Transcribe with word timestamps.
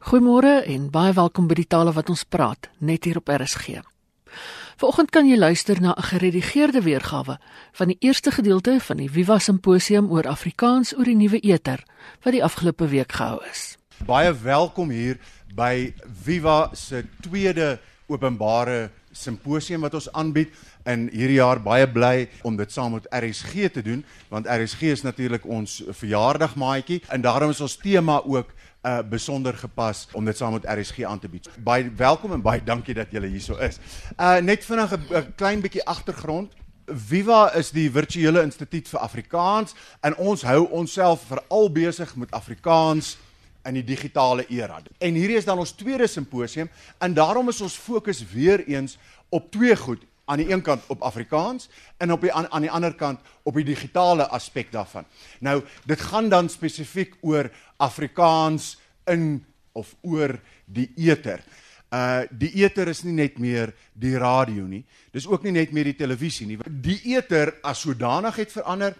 Goeiemôre 0.00 0.62
en 0.64 0.86
baie 0.88 1.12
welkom 1.12 1.44
by 1.44 1.58
die 1.58 1.66
tale 1.68 1.92
wat 1.92 2.08
ons 2.08 2.22
praat 2.24 2.70
net 2.80 3.04
hier 3.04 3.18
op 3.20 3.28
RSG. 3.28 3.82
Vanoggend 4.80 5.10
kan 5.12 5.26
jy 5.28 5.36
luister 5.36 5.76
na 5.80 5.92
'n 5.92 6.02
geredigeerde 6.02 6.80
weergawe 6.80 7.36
van 7.72 7.88
die 7.88 7.96
eerste 8.00 8.30
gedeelte 8.30 8.80
van 8.80 8.96
die 8.96 9.10
Viva 9.10 9.38
Simposium 9.38 10.10
oor 10.10 10.26
Afrikaans 10.26 10.96
oor 10.96 11.04
die 11.04 11.16
nuwe 11.16 11.40
eter 11.40 11.84
wat 12.22 12.32
die 12.32 12.44
afgelope 12.44 12.88
week 12.88 13.12
gehou 13.12 13.44
is. 13.50 13.76
Baie 14.06 14.32
welkom 14.32 14.90
hier 14.90 15.18
by 15.54 15.92
Viva 16.24 16.70
se 16.72 17.04
tweede 17.20 17.78
openbare 18.06 18.90
simposium 19.12 19.80
wat 19.80 19.94
ons 19.94 20.12
aanbied 20.12 20.52
in 20.88 21.08
hierdie 21.12 21.38
jaar 21.40 21.60
baie 21.62 21.86
bly 21.90 22.28
om 22.46 22.56
dit 22.56 22.72
saam 22.72 22.92
met 22.92 23.08
RSG 23.10 23.70
te 23.74 23.82
doen 23.82 24.04
want 24.28 24.46
RSG 24.46 24.94
is 24.94 25.02
natuurlik 25.02 25.46
ons 25.46 25.82
verjaardagmaatjie 25.88 27.02
en 27.08 27.20
daarom 27.20 27.50
is 27.50 27.60
ons 27.60 27.76
tema 27.76 28.20
ook 28.24 28.54
uh 28.82 28.98
besonder 29.04 29.54
gepas 29.54 30.08
om 30.12 30.24
dit 30.24 30.36
saam 30.36 30.52
met 30.52 30.64
RSG 30.64 31.02
aan 31.04 31.18
te 31.18 31.28
bied. 31.28 31.48
Baie 31.60 31.90
welkom 31.96 32.32
en 32.32 32.40
baie 32.40 32.62
dankie 32.64 32.94
dat 32.94 33.10
julle 33.10 33.28
hierso 33.28 33.56
is. 33.60 33.76
Uh 34.16 34.38
net 34.40 34.64
vinnig 34.64 34.92
'n 34.96 35.34
klein 35.36 35.60
bietjie 35.60 35.84
agtergrond. 35.84 36.52
Viva 36.86 37.52
is 37.54 37.70
die 37.70 37.90
virtuele 37.90 38.42
instituut 38.42 38.88
vir 38.88 39.00
Afrikaans 39.00 39.74
en 40.00 40.16
ons 40.16 40.42
hou 40.42 40.66
onsself 40.70 41.20
veral 41.28 41.70
besig 41.70 42.16
met 42.16 42.30
Afrikaans 42.30 43.18
in 43.64 43.74
die 43.74 43.84
digitale 43.84 44.46
era. 44.48 44.80
En 44.98 45.14
hierdie 45.14 45.36
is 45.36 45.44
dan 45.44 45.58
ons 45.58 45.72
tweede 45.72 46.06
simposium 46.06 46.70
en 46.98 47.14
daarom 47.14 47.48
is 47.48 47.60
ons 47.60 47.76
fokus 47.76 48.24
weer 48.32 48.64
eens 48.66 48.98
op 49.28 49.50
twee 49.50 49.76
goed 49.76 50.00
aan 50.30 50.38
die 50.38 50.52
een 50.52 50.62
kant 50.62 50.82
op 50.86 51.02
Afrikaans 51.02 51.68
en 51.96 52.12
op 52.12 52.20
die 52.20 52.32
aan, 52.32 52.50
aan 52.50 52.62
die 52.62 52.70
ander 52.70 52.94
kant 52.94 53.20
op 53.42 53.54
die 53.54 53.64
digitale 53.64 54.28
aspek 54.28 54.72
daarvan. 54.72 55.04
Nou, 55.40 55.62
dit 55.84 56.00
gaan 56.00 56.28
dan 56.28 56.48
spesifiek 56.48 57.16
oor 57.20 57.50
Afrikaans 57.80 58.76
in 59.10 59.44
of 59.72 59.94
oor 60.02 60.36
die 60.66 60.90
eter. 60.96 61.42
Uh 61.90 62.22
die 62.30 62.52
eter 62.62 62.88
is 62.92 63.02
nie 63.02 63.16
net 63.16 63.38
meer 63.42 63.72
die 63.98 64.16
radio 64.18 64.66
nie. 64.66 64.84
Dis 65.12 65.26
ook 65.26 65.42
nie 65.46 65.54
net 65.56 65.72
meer 65.74 65.90
die 65.90 65.98
televisie 65.98 66.46
nie. 66.46 66.58
Die 66.66 67.00
eter 67.16 67.56
as 67.66 67.82
sodanig 67.82 68.36
het 68.44 68.52
verander. 68.52 68.94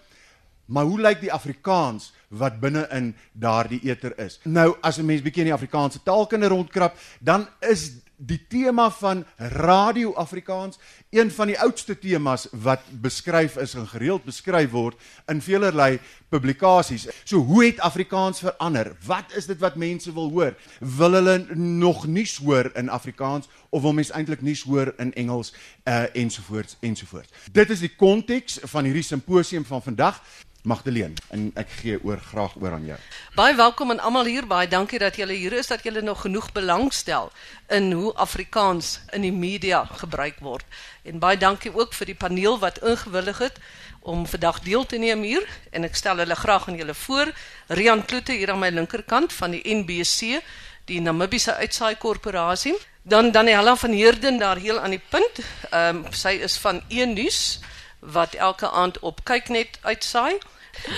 Maar 0.70 0.86
hoe 0.86 1.00
lyk 1.02 1.20
die 1.20 1.32
Afrikaans 1.34 2.12
wat 2.28 2.60
binne 2.62 2.84
in 2.94 3.10
daardie 3.32 3.80
eter 3.90 4.14
is? 4.18 4.38
Nou 4.44 4.76
as 4.82 4.98
'n 4.98 5.06
mens 5.06 5.22
bietjie 5.22 5.42
in 5.42 5.50
die 5.50 5.58
Afrikaanse 5.58 6.02
taalkunde 6.02 6.48
rondkrap, 6.48 6.96
dan 7.18 7.48
is 7.60 7.92
die 8.20 8.40
tema 8.48 8.90
van 8.90 9.24
Radio 9.36 10.12
Afrikaans, 10.12 10.78
een 11.10 11.30
van 11.30 11.48
die 11.48 11.58
oudste 11.60 11.98
temas 11.98 12.46
wat 12.52 12.82
beskryf 13.00 13.56
is 13.56 13.74
en 13.74 13.88
gereeld 13.88 14.24
beskryf 14.24 14.70
word 14.70 15.00
in 15.32 15.40
velerlei 15.40 15.98
publikasies. 16.28 17.08
So 17.24 17.38
hoe 17.38 17.64
het 17.64 17.80
Afrikaans 17.80 18.42
verander? 18.44 18.92
Wat 19.06 19.32
is 19.36 19.48
dit 19.48 19.58
wat 19.58 19.80
mense 19.80 20.12
wil 20.12 20.30
hoor? 20.30 20.54
Wil 20.78 21.16
hulle 21.16 21.38
nog 21.56 22.06
nuus 22.06 22.36
hoor 22.36 22.70
in 22.74 22.88
Afrikaans 22.88 23.48
of 23.68 23.82
wil 23.82 23.96
mense 23.96 24.12
eintlik 24.12 24.44
nuus 24.44 24.62
hoor 24.68 24.92
in 24.98 25.14
Engels 25.14 25.54
uh 25.88 26.04
ensovoorts 26.12 26.76
ensovoorts. 26.80 27.32
Dit 27.52 27.70
is 27.70 27.80
die 27.80 27.94
konteks 27.96 28.58
van 28.62 28.84
hierdie 28.84 29.06
simposium 29.06 29.64
van 29.64 29.82
vandag. 29.82 30.20
Magdalene 30.62 31.16
en 31.32 31.46
ek 31.56 31.70
gee 31.80 31.98
oor 32.04 32.20
graag 32.20 32.56
oor 32.60 32.74
aan 32.76 32.84
jou. 32.84 32.98
Baie 33.34 33.54
welkom 33.56 33.90
aan 33.94 34.00
almal 34.04 34.28
hier. 34.28 34.46
Baie 34.46 34.68
dankie 34.68 34.98
dat 35.00 35.16
julle 35.16 35.32
hier 35.32 35.54
is 35.56 35.70
dat 35.72 35.82
julle 35.82 36.02
nog 36.04 36.20
genoeg 36.26 36.50
belangstel 36.52 37.30
in 37.68 37.92
hoe 37.92 38.12
Afrikaans 38.14 38.98
in 39.16 39.24
die 39.24 39.32
media 39.32 39.84
gebruik 40.02 40.42
word. 40.44 40.64
En 41.02 41.18
baie 41.18 41.38
dankie 41.40 41.72
ook 41.72 41.96
vir 41.96 42.12
die 42.12 42.18
paneel 42.18 42.58
wat 42.60 42.82
ingewillig 42.84 43.38
het 43.38 43.56
om 44.00 44.26
vandag 44.26 44.60
deel 44.60 44.86
te 44.86 45.00
neem 45.00 45.24
hier 45.24 45.48
en 45.72 45.88
ek 45.88 45.96
stel 45.96 46.20
hulle 46.20 46.36
graag 46.36 46.68
aan 46.68 46.76
julle 46.76 46.94
voor. 46.94 47.32
Rian 47.68 48.04
Kloete 48.04 48.36
hier 48.36 48.52
aan 48.52 48.60
my 48.60 48.68
linkerkant 48.68 49.32
van 49.32 49.56
die 49.56 49.64
NBC, 49.64 50.42
die 50.84 51.00
Namibiese 51.00 51.56
Uitsaai 51.56 51.96
Korporasie. 51.96 52.76
Dan 53.02 53.32
Daniela 53.32 53.76
van 53.76 53.92
Heerden 53.96 54.38
daar 54.38 54.60
heel 54.60 54.78
aan 54.80 54.92
die 54.92 55.02
punt. 55.08 55.40
Ehm 55.70 56.04
um, 56.04 56.12
sy 56.12 56.36
is 56.44 56.58
van 56.60 56.82
E 56.88 57.06
nuus 57.08 57.60
wat 58.00 58.34
elke 58.34 58.70
aand 58.70 58.98
op 58.98 59.24
kyknet 59.24 59.78
uitsaai. 59.80 60.38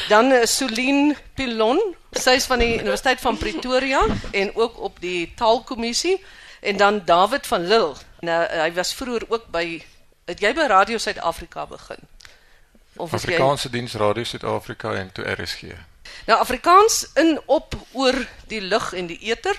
Dan 0.09 0.31
uh, 0.31 0.45
Solien 0.45 1.17
Pilon, 1.35 1.81
sy 2.13 2.37
is 2.39 2.47
van 2.47 2.59
die 2.59 2.79
Universiteit 2.79 3.21
van 3.21 3.39
Pretoria 3.39 4.07
en 4.31 4.55
ook 4.57 4.79
op 4.79 5.01
die 5.01 5.33
taalkommissie 5.37 6.25
en 6.61 6.77
dan 6.77 7.03
David 7.05 7.47
van 7.47 7.67
Lille. 7.67 7.95
Nou 8.21 8.43
hy 8.47 8.73
was 8.73 8.95
vroeër 8.95 9.25
ook 9.29 9.49
by 9.51 9.83
het 10.25 10.41
jy 10.41 10.53
by 10.55 10.69
Radio 10.71 10.99
Suid-Afrika 10.99 11.67
begin? 11.67 12.05
Of 12.97 13.15
Afrikaanse 13.15 13.69
jy... 13.69 13.79
diens 13.79 13.95
Radio 13.95 14.25
Suid-Afrika 14.25 14.93
en 14.95 15.13
toe 15.13 15.25
RSG. 15.33 15.75
Nou 16.27 16.39
Afrikaans 16.39 17.07
in 17.15 17.41
op 17.47 17.75
oor 17.93 18.17
die 18.47 18.61
lug 18.61 18.93
en 18.93 19.07
die 19.11 19.19
eter. 19.19 19.59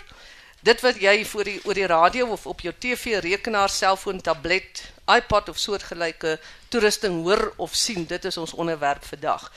Dit 0.64 0.80
wat 0.80 0.96
jy 0.96 1.26
voor 1.28 1.44
die 1.44 1.60
oor 1.68 1.76
die 1.76 1.88
radio 1.92 2.30
of 2.32 2.46
op 2.48 2.62
jou 2.64 2.72
TV, 2.80 3.18
rekenaar, 3.20 3.70
selfoon, 3.70 4.22
tablet, 4.24 4.80
iPad 5.12 5.50
of 5.52 5.58
soortgelyke 5.60 6.38
toerusting 6.72 7.18
hoor 7.26 7.50
of 7.58 7.74
sien, 7.76 8.06
dit 8.08 8.26
is 8.26 8.38
ons 8.40 8.54
onderwerp 8.56 9.04
vandag. 9.04 9.50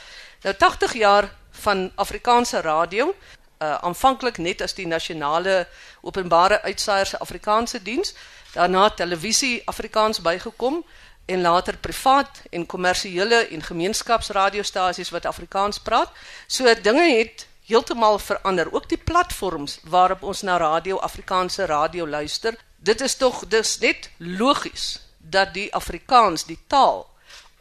Nou 0.42 0.54
80 0.58 0.96
jaar 0.98 1.30
van 1.62 1.92
Afrikaanse 1.94 2.60
radio, 2.60 3.14
uh 3.62 3.78
aanvanklik 3.86 4.42
net 4.42 4.66
as 4.66 4.74
die 4.74 4.86
nasionale 4.86 5.68
openbare 6.02 6.58
uitsaaiers 6.62 7.14
Afrikaanse 7.18 7.82
diens, 7.82 8.14
daarna 8.58 8.90
televisie 8.90 9.62
Afrikaans 9.64 10.20
bygekom 10.20 10.82
en 11.26 11.40
later 11.40 11.76
privaat 11.76 12.42
en 12.50 12.66
kommersiële 12.66 13.46
en 13.46 13.62
gemeenskapsradiostasies 13.62 15.14
wat 15.14 15.26
Afrikaans 15.26 15.78
praat. 15.78 16.10
So 16.46 16.74
dinge 16.82 17.06
het 17.14 17.46
heeltemal 17.66 18.18
verander. 18.18 18.72
Ook 18.72 18.88
die 18.88 18.98
platforms 18.98 19.80
waarop 19.84 20.22
ons 20.22 20.42
na 20.42 20.56
radio 20.56 20.98
Afrikaanse 20.98 21.66
radio 21.66 22.06
luister, 22.08 22.56
dit 22.76 23.00
is 23.00 23.16
tog 23.16 23.46
dis 23.50 23.78
net 23.78 24.10
logies 24.18 25.00
dat 25.18 25.54
die 25.54 25.74
Afrikaans, 25.74 26.46
die 26.46 26.58
taal 26.66 27.06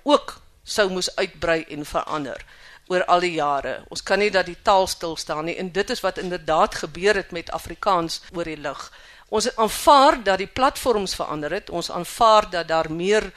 ook 0.03 0.37
sou 0.63 0.89
moes 0.89 1.09
uitbrei 1.15 1.63
en 1.73 1.85
verander 1.85 2.45
oor 2.87 3.05
al 3.09 3.23
die 3.25 3.33
jare. 3.33 3.79
Ons 3.89 4.03
kan 4.05 4.21
nie 4.21 4.29
dat 4.29 4.45
die 4.45 4.57
taal 4.61 4.85
stil 4.87 5.15
staan 5.17 5.47
nie 5.49 5.57
en 5.57 5.71
dit 5.73 5.89
is 5.89 6.03
wat 6.05 6.21
inderdaad 6.21 6.75
gebeur 6.83 7.17
het 7.17 7.31
met 7.33 7.49
Afrikaans 7.51 8.21
oor 8.33 8.45
die 8.45 8.59
lug. 8.61 8.91
Ons 9.33 9.49
aanvaar 9.57 10.19
dat 10.23 10.37
die 10.37 10.47
platforms 10.47 11.15
verander 11.17 11.51
het. 11.51 11.69
Ons 11.69 11.89
aanvaar 11.91 12.49
dat 12.49 12.67
daar 12.67 12.91
meer 12.91 13.31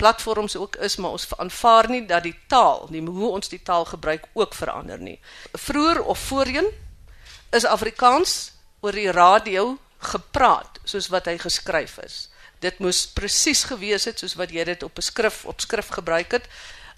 platforms 0.00 0.56
ook 0.56 0.76
is, 0.80 0.96
maar 0.96 1.16
ons 1.18 1.28
aanvaar 1.36 1.90
nie 1.92 2.06
dat 2.08 2.24
die 2.24 2.36
taal, 2.48 2.88
die 2.90 3.04
hoe 3.04 3.30
ons 3.30 3.52
die 3.52 3.62
taal 3.62 3.84
gebruik 3.84 4.24
ook 4.32 4.56
verander 4.56 4.98
nie. 4.98 5.18
Vroer 5.52 6.02
of 6.02 6.18
voorheen 6.30 6.72
is 7.52 7.68
Afrikaans 7.68 8.52
oor 8.80 8.96
die 8.96 9.10
radio 9.12 9.76
gepraat 9.98 10.80
soos 10.88 11.10
wat 11.12 11.28
hy 11.28 11.36
geskryf 11.38 11.98
is 12.00 12.30
dit 12.60 12.80
moes 12.84 13.06
presies 13.16 13.64
gewees 13.68 14.06
het 14.08 14.20
soos 14.20 14.36
wat 14.38 14.52
jy 14.52 14.64
dit 14.68 14.82
op 14.84 14.98
'n 14.98 15.02
skrif 15.02 15.44
op 15.44 15.60
skrif 15.60 15.88
gebruik 15.88 16.32
het. 16.32 16.48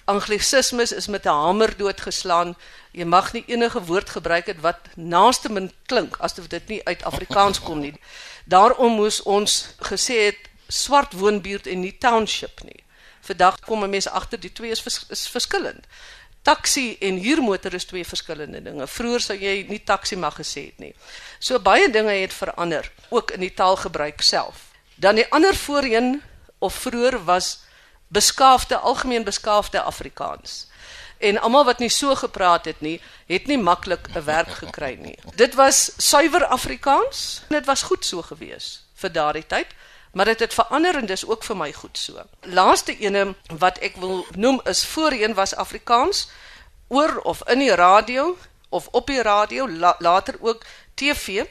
Anglisismes 0.04 0.92
is 0.92 1.06
met 1.06 1.24
'n 1.24 1.28
hamer 1.28 1.76
doodgeslaan. 1.76 2.56
Jy 2.92 3.04
mag 3.04 3.32
nie 3.32 3.44
enige 3.46 3.84
woord 3.84 4.10
gebruik 4.10 4.46
het 4.46 4.60
wat 4.60 4.80
naaste 4.96 5.48
min 5.48 5.72
klink 5.86 6.16
asof 6.18 6.46
dit 6.46 6.68
nie 6.68 6.84
uit 6.84 7.04
Afrikaans 7.04 7.60
kom 7.60 7.80
nie. 7.80 7.94
Daarom 8.44 8.92
moes 8.92 9.22
ons 9.22 9.68
gesê 9.78 10.24
het 10.24 10.38
swart 10.68 11.12
woonbuurt 11.12 11.66
en 11.66 11.80
nie 11.80 11.98
township 11.98 12.62
nie. 12.62 12.84
Vandag 13.22 13.60
kom 13.62 13.84
mense 13.86 14.10
agter 14.10 14.40
die 14.40 14.52
twee 14.52 14.70
is, 14.74 14.82
vers, 14.82 15.04
is 15.14 15.28
verskillend. 15.30 15.86
Taxi 16.42 16.96
en 17.00 17.20
huurmotor 17.22 17.74
is 17.74 17.86
twee 17.86 18.04
verskillende 18.04 18.62
dinge. 18.62 18.86
Vroeger 18.90 19.22
sou 19.22 19.36
jy 19.38 19.60
nie 19.68 19.78
taxi 19.86 20.18
mag 20.18 20.34
gesê 20.40 20.64
het 20.72 20.82
nie. 20.82 20.94
So 21.38 21.60
baie 21.62 21.86
dinge 21.90 22.16
het 22.18 22.34
verander, 22.34 22.90
ook 23.14 23.30
in 23.36 23.44
die 23.46 23.54
taalgebruik 23.54 24.22
self. 24.26 24.72
Dan 24.98 25.20
die 25.20 25.28
ander 25.30 25.54
voorheen 25.56 26.16
of 26.58 26.74
vroeër 26.82 27.20
was 27.24 27.60
beskaafde 28.12 28.76
algemeen 28.76 29.24
beskaafde 29.24 29.82
Afrikaans. 29.82 30.66
En 31.18 31.38
almal 31.38 31.64
wat 31.64 31.78
nie 31.78 31.90
so 31.90 32.14
gepraat 32.18 32.64
het 32.64 32.80
nie, 32.80 33.00
het 33.30 33.46
nie 33.46 33.58
maklik 33.58 34.08
'n 34.14 34.24
werk 34.24 34.50
gekry 34.50 34.98
nie. 35.00 35.18
Dit 35.34 35.54
was 35.54 35.92
suiwer 35.96 36.44
Afrikaans 36.44 37.42
dit 37.48 37.66
was 37.66 37.82
goed 37.82 38.04
so 38.04 38.22
gewees 38.22 38.82
vir 38.94 39.12
daardie 39.12 39.46
tyd, 39.46 39.66
maar 40.12 40.24
dit 40.24 40.40
het 40.40 40.54
verander 40.54 40.96
en 40.96 41.06
dis 41.06 41.26
ook 41.26 41.44
vir 41.44 41.56
my 41.56 41.72
goed 41.72 41.98
so. 41.98 42.22
Laaste 42.40 42.96
ene 42.98 43.34
wat 43.58 43.78
ek 43.78 43.96
wil 43.96 44.26
noem 44.36 44.60
is 44.64 44.84
voorheen 44.86 45.34
was 45.34 45.54
Afrikaans 45.54 46.28
oor 46.88 47.18
of 47.22 47.42
in 47.48 47.58
die 47.58 47.74
radio 47.74 48.36
of 48.68 48.88
op 48.90 49.06
die 49.06 49.22
radio, 49.22 49.68
la, 49.68 49.94
later 49.98 50.36
ook 50.40 50.64
TV 50.94 51.44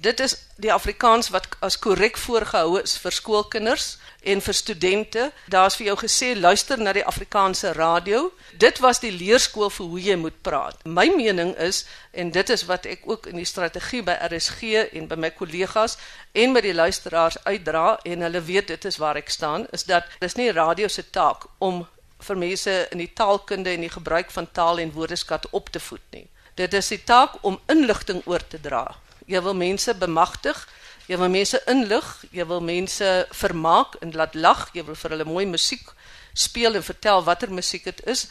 dit 0.00 0.20
is 0.20 0.34
die 0.56 0.72
Afrikaans 0.72 1.28
wat 1.28 1.46
as 1.60 1.76
korrek 1.78 2.16
voorgehou 2.16 2.78
is 2.80 2.96
vir 3.02 3.12
skoolkinders 3.12 3.86
en 4.32 4.40
vir 4.40 4.56
studente. 4.56 5.26
Daar's 5.52 5.76
vir 5.76 5.90
jou 5.90 5.96
gesê 6.00 6.30
luister 6.36 6.80
na 6.80 6.94
die 6.96 7.04
Afrikaanse 7.04 7.72
radio. 7.76 8.30
Dit 8.56 8.80
was 8.80 9.00
die 9.04 9.12
leerskool 9.12 9.68
vir 9.70 9.90
hoe 9.92 10.00
jy 10.00 10.16
moet 10.16 10.38
praat. 10.42 10.80
My 10.84 11.08
mening 11.16 11.52
is 11.56 11.84
en 12.12 12.32
dit 12.32 12.50
is 12.50 12.64
wat 12.68 12.88
ek 12.88 13.04
ook 13.04 13.28
in 13.28 13.40
die 13.40 13.48
strategie 13.48 14.02
by 14.06 14.16
RSG 14.30 14.86
en 14.96 15.08
by 15.10 15.20
my 15.20 15.30
kollegas 15.36 15.98
en 16.32 16.56
by 16.56 16.64
die 16.64 16.74
luisteraars 16.74 17.36
uitdra 17.44 17.98
en 18.04 18.24
hulle 18.24 18.44
weet 18.48 18.72
dit 18.72 18.88
is 18.88 19.00
waar 19.02 19.20
ek 19.20 19.28
staan, 19.28 19.68
is 19.76 19.84
dat 19.84 20.08
dis 20.24 20.36
nie 20.40 20.48
radio 20.52 20.88
se 20.88 21.04
taak 21.10 21.44
om 21.58 21.84
vir 22.20 22.36
mense 22.36 22.72
in 22.92 23.00
die 23.00 23.12
taalkunde 23.16 23.72
en 23.72 23.84
die 23.84 23.92
gebruik 23.92 24.32
van 24.32 24.48
taal 24.52 24.80
en 24.80 24.96
woordeskat 24.96 25.48
op 25.56 25.68
te 25.68 25.80
voed 25.80 26.04
nie. 26.16 26.26
Dit 26.56 26.74
is 26.74 26.88
die 26.88 27.04
taak 27.04 27.40
om 27.44 27.60
inligting 27.68 28.24
oor 28.28 28.44
te 28.48 28.60
dra 28.60 28.88
jy 29.30 29.40
wil 29.44 29.54
mense 29.54 29.94
bemagtig, 29.94 30.58
jy 31.06 31.18
wil 31.18 31.30
mense 31.32 31.58
inlig, 31.70 32.06
jy 32.34 32.46
wil 32.46 32.62
mense 32.62 33.10
vermaak 33.34 33.96
en 34.02 34.14
laat 34.14 34.34
lag, 34.34 34.68
jy 34.74 34.84
wil 34.86 34.98
vir 34.98 35.16
hulle 35.16 35.28
mooi 35.28 35.46
musiek 35.46 35.92
speel 36.34 36.78
en 36.78 36.86
vertel 36.86 37.22
watter 37.26 37.50
musiek 37.50 37.84
dit 37.84 38.02
is. 38.06 38.28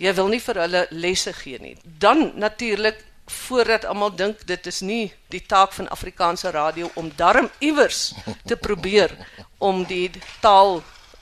Jy 0.00 0.12
wil 0.16 0.30
nie 0.32 0.40
vir 0.40 0.60
hulle 0.62 0.86
lesse 0.90 1.32
gee 1.36 1.58
nie. 1.60 1.76
Dan 1.82 2.32
natuurlik 2.40 3.02
voordat 3.30 3.84
almal 3.84 4.14
dink 4.16 4.46
dit 4.46 4.66
is 4.66 4.80
nie 4.82 5.12
die 5.30 5.42
taak 5.46 5.74
van 5.76 5.90
Afrikaanse 5.94 6.50
radio 6.50 6.90
om 6.98 7.12
darm 7.16 7.50
iewers 7.58 8.12
te 8.48 8.56
probeer 8.56 9.14
om 9.58 9.84
die 9.86 10.08
taal 10.40 10.80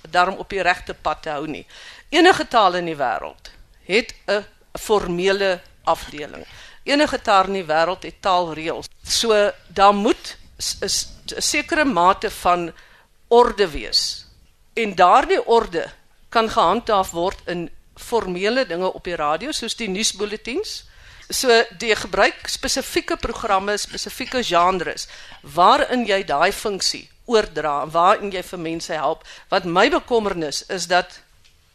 darm 0.09 0.39
op 0.41 0.49
die 0.49 0.63
regte 0.65 0.95
pad 0.95 1.23
te 1.23 1.35
hou 1.35 1.47
nie. 1.47 1.67
Enige 2.09 2.47
taal 2.49 2.79
in 2.81 2.89
die 2.89 2.97
wêreld 2.97 3.51
het 3.89 4.15
'n 4.27 4.45
formele 4.79 5.61
afdeling. 5.85 6.47
Enige 6.89 7.21
taal 7.21 7.51
in 7.51 7.61
die 7.61 7.69
wêreld 7.69 8.07
het 8.07 8.23
taalreëls. 8.25 8.89
So 9.05 9.37
daar 9.69 9.95
moet 9.95 10.37
'n 10.59 11.41
sekere 11.41 11.85
mate 11.85 12.31
van 12.31 12.73
orde 13.29 13.69
wees. 13.69 14.27
En 14.73 14.95
daardie 14.95 15.47
orde 15.47 15.91
kan 16.29 16.51
gehandhaaf 16.51 17.11
word 17.11 17.41
in 17.47 17.71
formele 17.95 18.67
dinge 18.67 18.93
op 18.93 19.05
die 19.05 19.17
radio 19.17 19.53
soos 19.53 19.77
die 19.77 19.89
nuusbulletins. 19.89 20.85
So 21.29 21.63
die 21.79 21.97
gebruik 21.97 22.49
spesifieke 22.49 23.17
programme, 23.17 23.77
spesifieke 23.77 24.43
genres 24.43 25.09
waarin 25.43 26.07
jy 26.07 26.25
daai 26.25 26.53
funksie 26.53 27.09
oordra 27.29 27.83
en 27.83 27.91
waarin 27.93 28.33
jy 28.33 28.43
vir 28.43 28.59
mense 28.59 28.93
help. 28.93 29.25
Wat 29.53 29.65
my 29.65 29.89
bekommernis 29.93 30.65
is 30.73 30.87
dat 30.89 31.21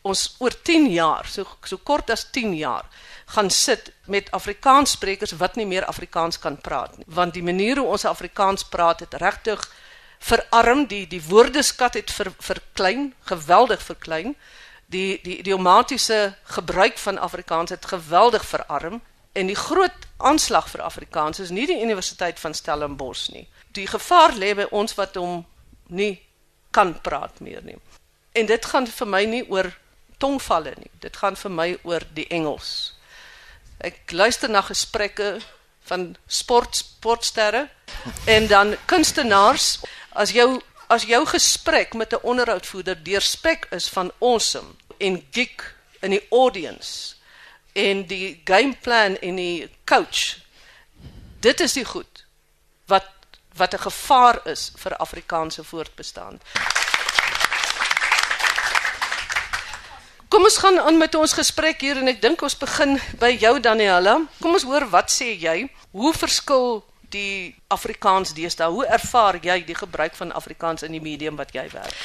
ons 0.02 0.36
oor 0.40 0.56
10 0.64 0.90
jaar, 0.92 1.28
so 1.30 1.46
so 1.64 1.78
kort 1.78 2.10
as 2.10 2.26
10 2.32 2.56
jaar, 2.58 2.90
gaan 3.34 3.50
sit 3.50 3.92
met 4.06 4.32
Afrikaanssprekers 4.32 5.34
wat 5.42 5.56
nie 5.56 5.66
meer 5.66 5.86
Afrikaans 5.86 6.40
kan 6.40 6.58
praat 6.62 6.98
nie. 6.98 7.06
Want 7.08 7.34
die 7.34 7.44
manier 7.44 7.82
hoe 7.82 7.88
ons 7.96 8.06
Afrikaans 8.06 8.64
praat 8.64 9.00
het 9.00 9.14
regtig 9.14 9.64
verarm, 10.24 10.86
die 10.88 11.08
die 11.08 11.22
woordeskat 11.28 11.98
het 12.00 12.12
ver, 12.12 12.32
verklein, 12.40 13.14
geweldig 13.30 13.82
verklein. 13.82 14.36
Die 14.86 15.20
die 15.24 15.38
idiomatiese 15.42 16.36
gebruik 16.44 16.98
van 16.98 17.18
Afrikaans 17.18 17.74
het 17.74 17.86
geweldig 17.86 18.46
verarm 18.46 19.02
en 19.34 19.48
die 19.50 19.58
groot 19.58 20.06
aanslag 20.18 20.70
vir 20.70 20.82
Afrikaans 20.86 21.40
is 21.40 21.50
nie 21.50 21.66
die 21.68 21.82
Universiteit 21.82 22.40
van 22.40 22.54
Stellenbosch 22.54 23.32
nie. 23.34 23.48
Die 23.74 23.88
gevaar 23.88 24.36
lê 24.38 24.54
by 24.56 24.68
ons 24.72 24.94
wat 25.00 25.18
hom 25.18 25.42
nie 25.90 26.22
kan 26.72 26.94
praat 27.02 27.40
meer 27.42 27.64
nie. 27.66 27.78
En 28.34 28.46
dit 28.46 28.66
gaan 28.66 28.88
vir 28.88 29.10
my 29.10 29.24
nie 29.26 29.44
oor 29.50 29.72
tongvalle 30.22 30.74
nie. 30.78 30.92
Dit 31.02 31.18
gaan 31.18 31.36
vir 31.36 31.52
my 31.52 31.70
oor 31.84 32.06
die 32.14 32.28
Engels. 32.30 32.94
Ek 33.78 34.12
luister 34.12 34.50
na 34.50 34.62
gesprekke 34.62 35.40
van 35.84 36.16
sport 36.28 36.76
sportsterre 36.76 37.70
en 38.26 38.48
dan 38.48 38.76
kunstenaars 38.86 39.80
as 40.10 40.32
jou 40.32 40.62
as 40.88 41.08
jou 41.10 41.26
gesprek 41.26 41.94
met 41.94 42.14
'n 42.14 42.24
onderhoudvoerder 42.24 43.04
deurspek 43.04 43.68
is 43.72 43.90
van 43.90 44.12
awesome 44.20 44.76
en 44.98 45.28
geek 45.32 45.76
in 46.02 46.10
die 46.10 46.26
audience 46.30 47.16
en 47.74 48.08
die 48.08 48.42
gameplan 48.46 49.18
en 49.20 49.36
die 49.36 49.70
coach 49.86 50.38
dit 51.40 51.60
is 51.60 51.74
die 51.74 51.86
goed 51.86 52.26
wat 52.86 53.10
wat 53.56 53.74
'n 53.74 53.86
gevaar 53.90 54.48
is 54.48 54.72
vir 54.76 54.98
Afrikaanse 54.98 55.64
voortbestaan. 55.64 56.40
Kom 60.34 60.48
ons 60.48 60.56
gaan 60.58 60.80
aan 60.82 60.96
met 60.98 61.14
ons 61.14 61.34
gesprek 61.38 61.84
hier 61.86 62.00
en 62.02 62.10
ek 62.10 62.18
dink 62.24 62.42
ons 62.42 62.56
begin 62.58 62.96
by 63.22 63.36
jou 63.38 63.52
Daniela. 63.62 64.16
Kom 64.42 64.56
ons 64.58 64.64
hoor 64.66 64.88
wat 64.90 65.14
sê 65.14 65.28
jy? 65.38 65.68
Hoe 65.94 66.10
verskil 66.18 66.80
die 67.14 67.54
Afrikaans 67.74 68.34
deesdae? 68.38 68.70
Hoe 68.72 68.86
ervaar 68.86 69.40
jy 69.42 69.60
die 69.66 69.78
gebruik 69.78 70.16
van 70.20 70.32
Afrikaans 70.32 70.86
in 70.86 70.96
die 70.96 71.02
medium 71.04 71.36
wat 71.40 71.54
jy 71.56 71.66
werk? 71.74 71.98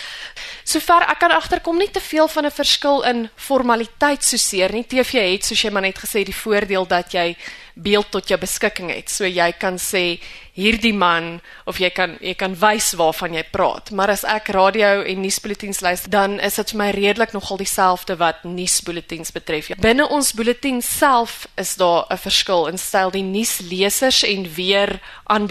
Sover 0.69 1.07
ek 1.09 1.21
kan 1.23 1.33
agterkom 1.33 1.79
nie 1.81 1.91
te 1.93 2.01
veel 2.01 2.29
van 2.29 2.47
'n 2.47 2.51
verskil 2.51 3.03
in 3.03 3.31
formaliteit 3.37 4.25
soseer 4.25 4.73
nie. 4.73 4.85
TV 4.85 5.33
het 5.33 5.45
soos 5.45 5.63
jy 5.63 5.71
maar 5.71 5.83
net 5.83 5.99
gesê 5.99 6.25
die 6.25 6.41
voordeel 6.45 6.87
dat 6.87 7.13
jy 7.13 7.37
beeld 7.79 8.11
tot 8.11 8.29
jou 8.29 8.39
beskikking 8.41 8.91
het. 8.91 9.11
So 9.11 9.27
jy 9.27 9.53
kan 9.59 9.79
sê 9.79 10.19
hierdie 10.59 10.95
man 10.95 11.39
of 11.71 11.79
jy 11.79 11.91
kan 11.95 12.17
jy 12.25 12.35
kan 12.39 12.57
wys 12.59 12.91
waarvan 12.99 13.37
jy 13.37 13.45
praat. 13.53 13.93
Maar 13.95 14.11
as 14.17 14.25
ek 14.27 14.51
radio 14.55 15.05
en 15.07 15.23
nuusbulletins 15.23 15.81
luister, 15.85 16.11
dan 16.11 16.39
is 16.43 16.59
dit 16.59 16.73
vir 16.75 16.81
my 16.83 16.89
redelik 16.97 17.35
nogal 17.37 17.61
dieselfde 17.61 18.19
wat 18.19 18.43
nuusbulletins 18.45 19.31
betref. 19.35 19.71
Binne 19.79 20.09
ons 20.11 20.33
bulletin 20.35 20.83
self 20.83 21.47
is 21.57 21.77
daar 21.79 22.07
'n 22.11 22.19
verskil 22.19 22.67
in 22.67 22.79
styl 22.79 23.11
die 23.11 23.23
nuuslesers 23.23 24.25
en 24.25 24.55
weer 24.55 25.01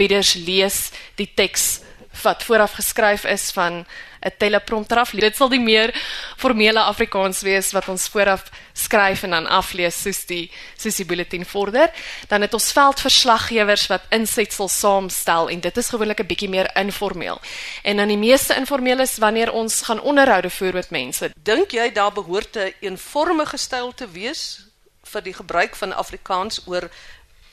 aanbieders 0.08 0.34
lees 0.46 0.90
die 1.16 1.28
teks 1.34 1.80
wat 2.22 2.42
vooraf 2.42 2.78
geskryf 2.80 3.24
is 3.24 3.52
van 3.52 3.84
'n 4.20 4.32
teleprompter 4.38 4.98
af. 4.98 5.10
Dit 5.10 5.36
sal 5.36 5.48
die 5.48 5.60
meer 5.60 5.94
formele 6.36 6.80
Afrikaans 6.80 7.42
wees 7.42 7.72
wat 7.72 7.88
ons 7.88 8.08
vooraf 8.08 8.50
skryf 8.72 9.22
en 9.22 9.30
dan 9.30 9.46
aflees 9.46 10.02
soos 10.02 10.26
die 10.26 10.50
soos 10.76 10.96
die 10.96 11.04
bulletin 11.04 11.44
vorder. 11.44 11.90
Dan 12.28 12.40
het 12.40 12.54
ons 12.54 12.72
veldverslaggewers 12.72 13.86
wat 13.86 14.02
insetsels 14.10 14.78
saamstel 14.78 15.48
en 15.48 15.60
dit 15.60 15.76
is 15.76 15.88
gewoonlik 15.88 16.20
'n 16.20 16.26
bietjie 16.26 16.48
meer 16.48 16.70
informeel. 16.74 17.40
En 17.82 17.96
dan 17.96 18.08
die 18.08 18.16
meeste 18.16 18.54
informeel 18.54 19.00
is 19.00 19.18
wanneer 19.18 19.52
ons 19.52 19.82
gaan 19.82 20.00
onderhoude 20.00 20.50
voer 20.50 20.72
met 20.72 20.90
mense. 20.90 21.30
Dink 21.42 21.70
jy 21.70 21.92
daar 21.92 22.12
behoort 22.12 22.56
'n 22.56 22.74
eenvormige 22.80 23.56
styl 23.56 23.94
te 23.94 24.10
wees 24.10 24.66
vir 25.04 25.22
die 25.22 25.34
gebruik 25.34 25.76
van 25.76 25.92
Afrikaans 25.92 26.66
oor 26.66 26.90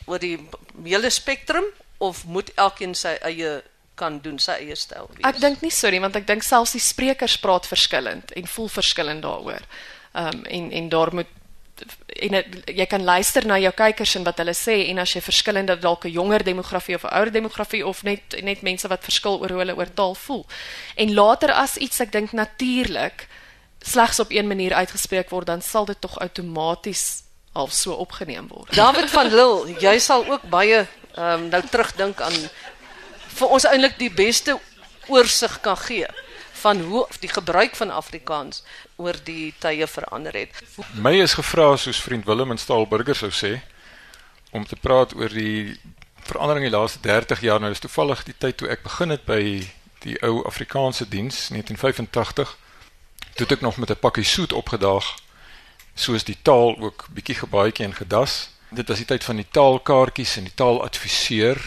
oor 0.05 0.19
die 0.19 0.39
hele 0.83 1.09
spektrum 1.09 1.65
of 1.97 2.25
moet 2.25 2.51
elkeen 2.55 2.95
sy 2.95 3.15
eie 3.21 3.63
kan 3.95 4.19
doen 4.21 4.39
sy 4.39 4.51
eie 4.51 4.75
styl 4.75 5.07
wees. 5.13 5.23
Ek 5.23 5.39
dink 5.39 5.61
nie 5.63 5.71
so 5.71 5.89
nie 5.89 6.01
want 6.03 6.15
ek 6.19 6.27
dink 6.27 6.43
selfs 6.43 6.75
die 6.75 6.83
sprekers 6.83 7.37
praat 7.39 7.67
verskillend 7.67 8.31
en 8.35 8.47
voel 8.47 8.69
verskillend 8.69 9.23
daaroor. 9.23 9.63
Ehm 10.13 10.27
um, 10.27 10.45
en 10.45 10.71
en 10.71 10.89
daar 10.89 11.13
moet 11.15 11.31
en 12.15 12.33
het, 12.33 12.47
jy 12.71 12.85
kan 12.87 13.03
luister 13.03 13.45
na 13.47 13.57
jou 13.59 13.71
kykers 13.75 14.15
en 14.15 14.23
wat 14.23 14.37
hulle 14.39 14.53
sê 14.55 14.77
en 14.89 15.01
as 15.03 15.11
jy 15.15 15.21
verskillende 15.21 15.75
dalk 15.79 16.05
'n 16.05 16.11
jonger 16.11 16.43
demografie 16.43 16.95
of 16.95 17.03
'n 17.03 17.15
ouer 17.15 17.31
demografie 17.31 17.85
of 17.87 18.03
net 18.03 18.35
net 18.41 18.61
mense 18.61 18.87
wat 18.87 19.03
verskil 19.03 19.39
oor 19.41 19.49
hoe 19.49 19.59
hulle 19.59 19.75
oor 19.75 19.93
taal 19.93 20.15
voel. 20.15 20.45
En 20.95 21.13
later 21.13 21.51
as 21.51 21.77
iets 21.77 21.99
ek 21.99 22.11
dink 22.11 22.31
natuurlik 22.31 23.27
slegs 23.81 24.19
op 24.19 24.31
een 24.31 24.47
manier 24.47 24.73
uitgespreek 24.73 25.29
word 25.29 25.47
dan 25.47 25.61
sal 25.61 25.85
dit 25.85 26.01
tog 26.01 26.19
outomaties 26.19 27.23
al 27.53 27.67
so 27.67 27.93
opgeneem 27.93 28.47
word. 28.47 28.75
David 28.75 29.09
van 29.09 29.27
Lille, 29.27 29.75
jy 29.79 29.99
sal 29.99 30.25
ook 30.27 30.41
baie 30.49 30.87
um, 31.17 31.47
nou 31.49 31.61
terugdink 31.69 32.21
aan 32.21 32.37
vir 33.35 33.47
ons 33.47 33.67
eintlik 33.67 33.97
die 33.99 34.11
beste 34.13 34.57
oorsig 35.07 35.59
kan 35.61 35.77
gee 35.77 36.07
van 36.65 36.81
hoe 36.81 37.05
die 37.19 37.29
gebruik 37.29 37.75
van 37.75 37.91
Afrikaans 37.91 38.63
oor 38.95 39.17
die 39.23 39.53
tye 39.59 39.87
verander 39.87 40.33
het. 40.33 40.61
My 40.93 41.13
is 41.21 41.35
gevra 41.37 41.75
soos 41.77 42.01
vriend 42.01 42.25
Willem 42.25 42.51
en 42.51 42.61
Staalburger 42.61 43.15
sou 43.15 43.31
sê 43.31 43.59
om 44.55 44.65
te 44.65 44.75
praat 44.79 45.13
oor 45.15 45.29
die 45.29 45.75
verandering 46.25 46.65
in 46.65 46.71
die 46.71 46.77
laaste 46.77 46.99
30 47.03 47.41
jaar. 47.41 47.59
Nou 47.59 47.71
is 47.71 47.83
toevallig 47.83 48.23
die 48.23 48.37
tyd 48.37 48.57
toe 48.57 48.69
ek 48.71 48.85
begin 48.87 49.13
het 49.13 49.25
by 49.27 49.41
die 50.05 50.15
ou 50.25 50.45
Afrikaanse 50.47 51.07
diens 51.09 51.47
1985. 51.51 52.57
Toe 53.35 53.47
ek 53.51 53.61
nog 53.61 53.77
met 53.77 53.91
'n 53.91 53.99
pakkie 53.99 54.23
soet 54.23 54.53
opgedaag 54.53 55.15
soos 55.95 56.23
die 56.23 56.37
taal 56.41 56.75
ook 56.79 57.07
bietjie 57.13 57.35
gebaaitjie 57.35 57.85
en 57.85 57.93
gedas. 57.93 58.49
Dit 58.75 58.87
was 58.87 58.97
die 58.97 59.07
tyd 59.07 59.23
van 59.23 59.39
die 59.39 59.47
taalkaartjies 59.51 60.37
en 60.37 60.47
die 60.49 60.57
taaladviseur 60.59 61.59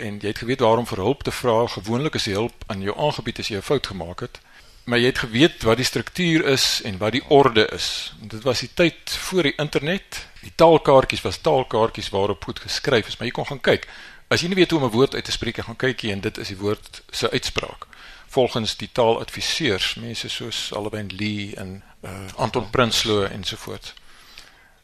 en 0.00 0.20
jy 0.22 0.30
het 0.30 0.38
geweet 0.40 0.62
waarom 0.64 0.86
vir 0.88 1.02
hulp 1.04 1.22
te 1.26 1.32
vra. 1.34 1.66
Gewoonlik 1.68 2.14
is 2.16 2.28
die 2.30 2.36
hulp 2.36 2.64
aan 2.72 2.80
jou 2.80 2.94
aangebied 2.96 3.42
as 3.42 3.50
jy 3.50 3.56
'n 3.56 3.68
fout 3.70 3.86
gemaak 3.86 4.20
het. 4.20 4.40
Maar 4.84 4.98
jy 4.98 5.06
het 5.06 5.18
geweet 5.18 5.62
wat 5.62 5.76
die 5.76 5.84
struktuur 5.84 6.44
is 6.44 6.80
en 6.84 6.98
wat 6.98 7.12
die 7.12 7.24
orde 7.28 7.68
is. 7.68 8.12
En 8.22 8.28
dit 8.28 8.42
was 8.42 8.60
die 8.60 8.70
tyd 8.74 9.10
voor 9.10 9.42
die 9.42 9.54
internet. 9.56 10.26
Die 10.40 10.52
taalkaartjies 10.54 11.20
was 11.22 11.38
taalkaartjies 11.38 12.08
waarop 12.08 12.44
goed 12.44 12.60
geskryf 12.60 13.06
is, 13.06 13.16
maar 13.16 13.26
jy 13.26 13.32
kon 13.32 13.46
gaan 13.46 13.60
kyk. 13.60 13.86
As 14.28 14.40
jy 14.40 14.48
nie 14.48 14.56
weet 14.56 14.70
hoe 14.70 14.80
om 14.80 14.86
'n 14.86 14.96
woord 14.96 15.14
uit 15.14 15.24
te 15.24 15.32
spreek, 15.32 15.58
gaan 15.58 15.76
kyk 15.76 16.02
jy 16.02 16.10
en 16.10 16.20
dit 16.20 16.38
is 16.38 16.48
die 16.48 16.56
woord 16.56 17.02
se 17.10 17.30
uitspraak. 17.30 17.86
Volgens 18.26 18.76
die 18.76 18.88
taaladviseurs, 18.92 19.94
mense 19.94 20.28
soos 20.28 20.72
Alwyn 20.72 21.10
Lee 21.16 21.56
en 21.56 21.82
uh, 22.04 22.10
Anton 22.36 22.70
Prinsloo 22.70 23.24
ensovoorts. 23.24 23.94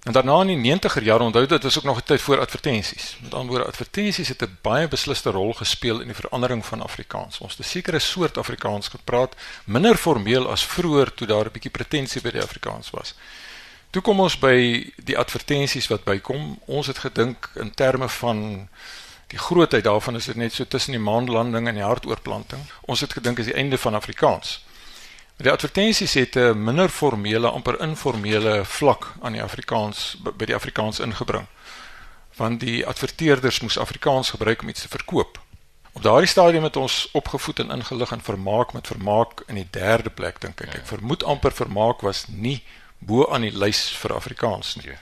En 0.06 0.12
daarna 0.12 0.40
in 0.40 0.62
die 0.62 0.78
90er 0.78 1.02
jare 1.02 1.22
onthou 1.22 1.46
dit 1.46 1.62
was 1.62 1.78
ook 1.78 1.84
nog 1.84 1.98
'n 1.98 2.04
tyd 2.04 2.20
voor 2.20 2.40
advertensies. 2.40 3.16
Met 3.20 3.34
ander 3.34 3.48
woorde 3.48 3.66
advertensies 3.66 4.28
het 4.28 4.42
'n 4.42 4.58
baie 4.62 4.88
besliste 4.88 5.30
rol 5.30 5.52
gespeel 5.52 6.00
in 6.00 6.06
die 6.06 6.14
verandering 6.14 6.66
van 6.66 6.82
Afrikaans. 6.82 7.38
Ons 7.38 7.56
het 7.56 7.66
'n 7.66 7.68
sekere 7.68 7.98
soort 7.98 8.38
Afrikaans 8.38 8.88
gepraat, 8.88 9.34
minder 9.64 9.96
formeel 9.96 10.50
as 10.50 10.66
vroeër 10.66 11.14
toe 11.14 11.26
daar 11.26 11.44
'n 11.44 11.52
bietjie 11.52 11.70
pretensie 11.70 12.20
by 12.20 12.30
die 12.30 12.42
Afrikaans 12.42 12.90
was. 12.90 13.14
Toe 13.90 14.02
kom 14.02 14.20
ons 14.20 14.38
by 14.38 14.92
die 15.04 15.18
advertensies 15.18 15.86
wat 15.86 16.04
bykom. 16.04 16.58
Ons 16.64 16.86
het 16.86 16.98
gedink 16.98 17.50
in 17.54 17.75
terme 17.75 18.08
van 18.08 18.68
die 19.26 19.38
grootheid 19.38 19.84
daarvan 19.84 20.14
is 20.14 20.25
dit 20.25 20.36
net 20.36 20.52
so 20.52 20.66
tussen 20.66 20.92
die 20.92 21.00
maanlanding 21.00 21.68
en 21.68 21.75
die 21.75 21.82
hartoortplanting. 21.82 22.60
Ons 22.80 23.00
het 23.00 23.12
gedink 23.12 23.38
is 23.38 23.44
die 23.44 23.54
einde 23.54 23.78
van 23.78 23.94
Afrikaans. 23.94 24.65
Die 25.37 25.50
advertensies 25.50 26.14
het 26.14 26.37
'n 26.37 26.64
minder 26.64 26.88
formele, 26.88 27.49
amper 27.49 27.81
informele 27.81 28.64
vlak 28.64 29.12
aan 29.21 29.33
die 29.33 29.43
Afrikaans 29.43 30.16
by 30.37 30.45
die 30.45 30.55
Afrikaans 30.55 30.99
ingebring. 30.99 31.47
want 32.37 32.61
die 32.61 32.87
adverteerders 32.87 33.61
moes 33.61 33.78
Afrikaans 33.78 34.31
gebruik 34.31 34.62
om 34.62 34.69
iets 34.69 34.81
te 34.81 34.88
verkoop. 34.88 35.40
Op 35.93 36.02
daardie 36.02 36.28
stadium 36.28 36.62
het 36.62 36.76
ons 36.76 37.09
opgevoed 37.12 37.59
en 37.59 37.71
ingelig 37.71 38.12
in 38.12 38.21
vermaak 38.21 38.73
met 38.73 38.87
vermaak 38.87 39.43
in 39.47 39.55
die 39.55 39.69
derde 39.71 40.11
plek 40.11 40.40
dink 40.40 40.61
ek. 40.61 40.75
Ek 40.75 40.87
vermoed 40.87 41.25
amper 41.25 41.52
vermaak 41.52 42.05
was 42.05 42.26
nie 42.28 42.61
bo 42.99 43.25
aan 43.33 43.40
die 43.40 43.57
lys 43.57 43.88
vir 43.97 44.14
Afrikaans 44.14 44.75
nie. 44.76 44.99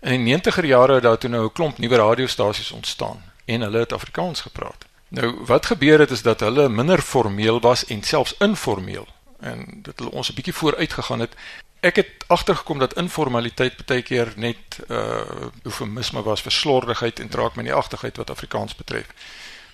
In 0.00 0.24
die 0.24 0.36
90er 0.36 0.68
jare 0.68 1.00
het 1.00 1.02
daar 1.02 1.18
toe 1.18 1.30
nou 1.30 1.44
'n 1.44 1.52
klomp 1.52 1.78
nuwe 1.78 1.96
radiostasies 1.96 2.70
ontstaan 2.70 3.24
en 3.44 3.60
hulle 3.60 3.78
het 3.78 3.92
Afrikaans 3.92 4.40
gepraat. 4.40 4.84
Nou 5.08 5.44
wat 5.46 5.66
gebeur 5.66 5.98
het 5.98 6.10
is 6.10 6.22
dat 6.22 6.40
hulle 6.40 6.68
minder 6.68 7.00
formeel 7.00 7.60
was 7.60 7.84
en 7.84 8.02
selfs 8.02 8.34
informeel 8.38 9.06
en 9.42 9.66
dit 9.82 9.98
hulle 9.98 10.10
ons 10.10 10.30
'n 10.30 10.34
bietjie 10.34 10.54
vooruit 10.54 10.92
gegaan 10.92 11.20
het. 11.20 11.34
Ek 11.80 11.96
het 11.96 12.24
agtergekom 12.26 12.78
dat 12.78 12.94
informaliteit 12.94 13.86
baie 13.86 14.02
keer 14.02 14.32
net 14.36 14.78
uh, 14.88 15.50
eufemisme 15.62 16.22
was 16.22 16.42
vir 16.42 16.52
slordigheid 16.52 17.20
en 17.20 17.28
draak 17.28 17.54
met 17.54 17.64
die 17.64 17.74
agtigheid 17.74 18.16
wat 18.16 18.30
Afrikaans 18.30 18.74
betref. 18.74 19.06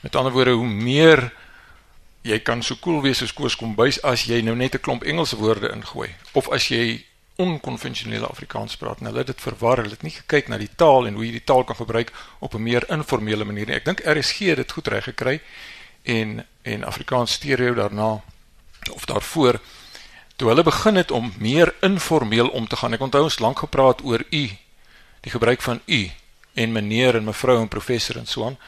Met 0.00 0.16
ander 0.16 0.32
woorde, 0.32 0.50
hoe 0.50 0.66
meer 0.66 1.32
jy 2.22 2.38
kan 2.38 2.62
so 2.62 2.76
cool 2.80 3.02
wees 3.02 3.22
as 3.22 3.32
Koos 3.32 3.56
Kombuis 3.56 4.02
as 4.02 4.24
jy 4.24 4.40
nou 4.40 4.56
net 4.56 4.74
'n 4.74 4.80
klomp 4.80 5.04
Engelse 5.04 5.36
woorde 5.36 5.72
ingooi 5.72 6.14
of 6.32 6.48
as 6.48 6.68
jy 6.68 7.04
onkonvensionele 7.38 8.26
Afrikaans 8.26 8.76
praat. 8.76 9.00
Nou 9.00 9.12
hulle 9.12 9.18
het 9.18 9.26
dit 9.26 9.40
verwar. 9.40 9.76
Hulle 9.76 9.94
het 9.94 10.02
nie 10.02 10.14
gekyk 10.14 10.48
na 10.48 10.56
die 10.58 10.70
taal 10.76 11.06
en 11.06 11.14
hoe 11.14 11.26
jy 11.26 11.32
die 11.32 11.44
taal 11.44 11.64
kan 11.64 11.76
gebruik 11.76 12.12
op 12.38 12.54
'n 12.54 12.62
meer 12.62 12.84
informele 12.90 13.44
manier 13.44 13.66
nie. 13.66 13.74
Ek 13.74 13.84
dink 13.84 14.00
RSG 14.04 14.38
het 14.38 14.56
dit 14.56 14.72
goed 14.72 14.86
reg 14.86 15.04
gekry 15.04 15.40
en 16.02 16.46
en 16.62 16.84
Afrikaans 16.84 17.32
stereo 17.32 17.74
daarna 17.74 18.22
of 18.92 19.04
daarvoor 19.04 19.60
toe 20.36 20.48
hulle 20.48 20.62
begin 20.62 20.94
het 20.94 21.10
om 21.10 21.32
meer 21.38 21.74
informeel 21.80 22.48
om 22.48 22.68
te 22.68 22.76
gaan. 22.76 22.92
Ek 22.92 23.00
onthou 23.00 23.22
ons 23.22 23.38
lank 23.38 23.58
gepraat 23.58 24.04
oor 24.04 24.22
u, 24.30 24.44
die 25.20 25.30
gebruik 25.30 25.62
van 25.62 25.80
u 25.86 26.10
en 26.54 26.72
meneer 26.72 27.16
en 27.16 27.24
mevrou 27.24 27.60
en 27.60 27.68
professor 27.68 28.16
en 28.16 28.26
so 28.26 28.44
aan 28.44 28.58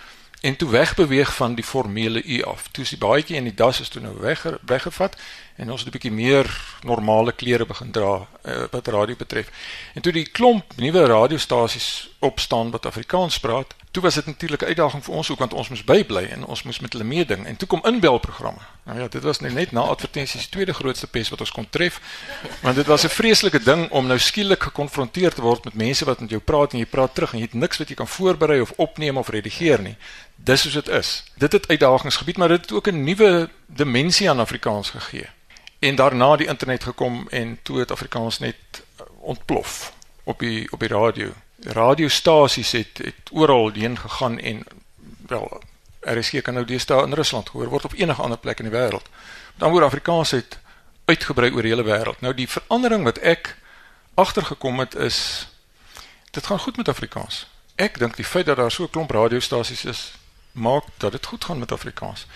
en 0.41 0.57
toe 0.57 0.69
wegbeweeg 0.69 1.35
van 1.35 1.55
die 1.55 1.65
formele 1.65 2.23
u 2.23 2.43
af. 2.43 2.69
Toe 2.69 2.85
is 2.85 2.91
die 2.91 2.99
baadjie 2.99 3.37
en 3.37 3.45
die 3.45 3.55
das 3.55 3.81
is 3.81 3.89
toe 3.89 4.03
nou 4.03 4.15
weg 4.21 4.47
weggevat 4.67 5.17
en 5.57 5.71
ons 5.71 5.81
het 5.81 5.89
'n 5.89 5.93
bietjie 5.93 6.13
meer 6.13 6.49
normale 6.83 7.33
klere 7.33 7.67
begin 7.67 7.91
dra 7.91 8.27
uh, 8.45 8.65
wat 8.71 8.87
radio 8.87 9.17
betref. 9.17 9.49
En 9.95 10.03
toe 10.03 10.13
die 10.13 10.25
klomp 10.25 10.77
nuwe 10.77 11.07
radiostasies 11.07 12.11
opstaan 12.19 12.71
wat 12.71 12.87
Afrikaans 12.87 13.41
praat, 13.41 13.75
toe 13.91 14.03
was 14.03 14.15
dit 14.15 14.27
natuurlik 14.27 14.63
'n 14.63 14.67
uitdaging 14.67 15.05
vir 15.05 15.15
ons 15.15 15.31
ook 15.31 15.39
want 15.39 15.53
ons 15.53 15.69
moes 15.69 15.85
bybly 15.85 16.25
en 16.25 16.45
ons 16.45 16.63
moes 16.63 16.81
met 16.81 16.93
hulle 16.93 17.05
meeding 17.05 17.47
en 17.47 17.57
toe 17.57 17.69
kom 17.69 17.81
inbelprogramme. 17.85 18.61
Nou 18.85 18.99
ja, 18.99 19.09
dit 19.09 19.23
was 19.23 19.41
net 19.41 19.53
net 19.53 19.73
na 19.73 19.81
advertensies 19.81 20.41
die 20.41 20.51
tweede 20.51 20.75
grootste 20.75 21.07
pes 21.07 21.29
wat 21.29 21.41
ons 21.41 21.51
kon 21.51 21.71
tref. 21.71 22.01
Want 22.63 22.77
dit 22.77 22.87
was 22.87 23.05
'n 23.05 23.09
vreeslike 23.09 23.63
ding 23.63 23.91
om 23.91 24.07
nou 24.07 24.19
skielik 24.19 24.63
gekonfronteer 24.63 25.35
te 25.35 25.43
word 25.43 25.65
met 25.65 25.75
mense 25.75 26.05
wat 26.05 26.21
met 26.21 26.31
jou 26.31 26.41
praat 26.41 26.73
en 26.73 26.79
jy 26.79 26.87
praat 26.87 27.15
terug 27.15 27.33
en 27.33 27.39
jy 27.39 27.45
het 27.45 27.55
niks 27.55 27.79
wat 27.79 27.89
jy 27.89 27.95
kan 27.95 28.09
voorberei 28.09 28.61
of 28.61 28.73
opneem 28.77 29.17
of 29.17 29.29
redigeer 29.29 29.83
nie. 29.83 29.97
Dis 30.37 30.61
soos 30.61 30.73
dit 30.73 30.89
is. 30.89 31.25
Dit 31.35 31.53
het 31.53 31.69
uitdagings 31.69 32.17
gebied, 32.17 32.37
maar 32.37 32.49
dit 32.49 32.61
het 32.61 32.73
ook 32.73 32.89
'n 32.89 33.05
nuwe 33.05 33.51
dimensie 33.67 34.31
aan 34.31 34.41
Afrikaans 34.41 34.91
gegee 34.91 35.29
en 35.81 35.95
daarna 35.95 36.37
die 36.37 36.47
internet 36.47 36.85
gekom 36.85 37.29
en 37.29 37.59
toe 37.63 37.79
het 37.79 37.91
Afrikaans 37.91 38.39
net 38.39 38.57
ontplof 39.19 39.93
op 40.25 40.39
die 40.39 40.73
op 40.73 40.81
die 40.81 40.89
radio. 40.89 41.33
Radiostasies 41.61 42.73
het 42.73 42.99
het 42.99 43.31
oral 43.31 43.73
heen 43.73 43.99
gegaan 43.99 44.39
en 44.39 44.65
wel 45.27 45.63
RSG 46.01 46.41
kan 46.41 46.55
nou 46.55 46.65
deesdae 46.67 47.05
in 47.05 47.13
Rusland 47.13 47.49
gehoor 47.49 47.69
word 47.69 47.85
op 47.85 47.93
enige 47.93 48.23
ander 48.23 48.39
plek 48.39 48.59
in 48.59 48.71
die 48.71 48.79
wêreld. 48.79 49.09
Dan 49.57 49.71
word 49.71 49.85
Afrikaans 49.85 50.31
het 50.31 50.59
uitgebrei 51.05 51.51
oor 51.53 51.63
die 51.63 51.71
hele 51.75 51.85
wêreld. 51.85 52.21
Nou 52.21 52.35
die 52.35 52.49
verandering 52.49 53.05
wat 53.05 53.19
ek 53.19 53.57
agtergekom 54.15 54.79
het 54.79 54.95
is 54.95 55.49
dit 56.31 56.47
gaan 56.47 56.59
goed 56.59 56.77
met 56.77 56.89
Afrikaans. 56.89 57.47
Ek 57.75 57.99
dink 57.99 58.17
die 58.17 58.25
feit 58.25 58.47
dat 58.47 58.57
daar 58.57 58.71
so 58.71 58.83
'n 58.85 58.91
klomp 58.91 59.11
radiostasies 59.11 59.85
is 59.85 60.13
maak 60.53 60.85
dat 60.97 61.13
dit 61.13 61.27
goed 61.27 61.45
gaan 61.45 61.59
met 61.59 61.73
Afrikaans. 61.73 62.27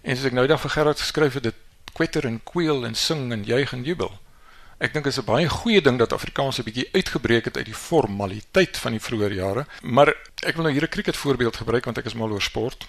En 0.00 0.16
soos 0.16 0.26
ek 0.26 0.32
nou 0.32 0.46
dag 0.46 0.60
vir 0.60 0.70
Gerard 0.70 1.00
geskryf 1.00 1.34
het, 1.34 1.42
dit 1.42 1.54
kwetter 1.92 2.24
en 2.24 2.40
kweel 2.44 2.84
en 2.84 2.94
sing 2.94 3.32
en 3.32 3.44
juig 3.44 3.72
en 3.72 3.82
jubel. 3.82 4.18
Ek 4.76 4.92
dink 4.92 5.06
dit 5.08 5.12
is 5.12 5.18
'n 5.18 5.24
baie 5.24 5.48
goeie 5.48 5.80
ding 5.80 5.98
dat 5.98 6.12
Afrikaans 6.12 6.58
'n 6.58 6.62
bietjie 6.62 6.88
uitgebreek 6.92 7.44
het 7.44 7.56
uit 7.56 7.64
die 7.64 7.74
formaliteit 7.74 8.76
van 8.76 8.92
die 8.92 9.00
vroeë 9.00 9.32
jare, 9.32 9.66
maar 9.82 10.08
ek 10.42 10.54
wil 10.54 10.64
nou 10.64 10.72
hier 10.72 10.82
'n 10.82 10.88
cricket 10.88 11.16
voorbeeld 11.16 11.56
gebruik 11.56 11.84
want 11.84 11.98
ek 11.98 12.04
is 12.04 12.14
mal 12.14 12.30
oor 12.30 12.42
sport. 12.42 12.86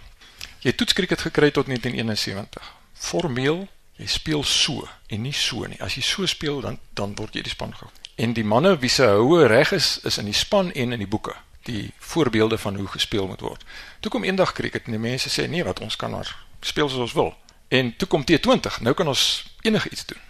Jy 0.59 0.71
toets 0.71 0.93
cricket 0.93 1.21
gekry 1.21 1.51
tot 1.51 1.67
1971. 1.67 2.73
Formeel, 2.93 3.67
jy 3.95 4.05
speel 4.05 4.43
so 4.43 4.87
en 5.07 5.21
nie 5.21 5.33
so 5.33 5.65
nie. 5.65 5.81
As 5.81 5.95
jy 5.95 6.01
so 6.01 6.25
speel 6.25 6.61
dan 6.61 6.79
dan 6.93 7.15
word 7.15 7.33
jy 7.33 7.41
die 7.41 7.51
span 7.51 7.73
gehou. 7.73 7.91
En 8.15 8.33
die 8.33 8.43
manne 8.43 8.77
wie 8.77 8.89
se 8.89 9.05
houe 9.05 9.47
reg 9.47 9.71
is, 9.71 9.99
is 10.03 10.17
in 10.17 10.25
die 10.25 10.33
span 10.33 10.71
en 10.71 10.91
in 10.91 10.99
die 10.99 11.07
boeke 11.07 11.35
die 11.63 11.93
voorbeelde 11.99 12.57
van 12.57 12.75
hoe 12.75 12.87
gespeel 12.87 13.27
moet 13.27 13.41
word. 13.41 13.63
Toe 13.99 14.11
kom 14.11 14.23
eendag 14.23 14.53
cricket 14.53 14.85
en 14.85 14.91
die 14.91 14.99
mense 14.99 15.29
sê 15.29 15.49
nee, 15.49 15.63
wat 15.63 15.79
ons 15.79 15.95
kan 15.95 16.11
maar 16.11 16.45
speel 16.61 16.89
soos 16.89 16.99
ons 16.99 17.13
wil. 17.13 17.35
En 17.67 17.95
toe 17.95 18.07
kom 18.07 18.23
T20. 18.23 18.81
Nou 18.81 18.93
kan 18.95 19.07
ons 19.07 19.45
enige 19.61 19.89
iets 19.89 20.05
doen. 20.05 20.26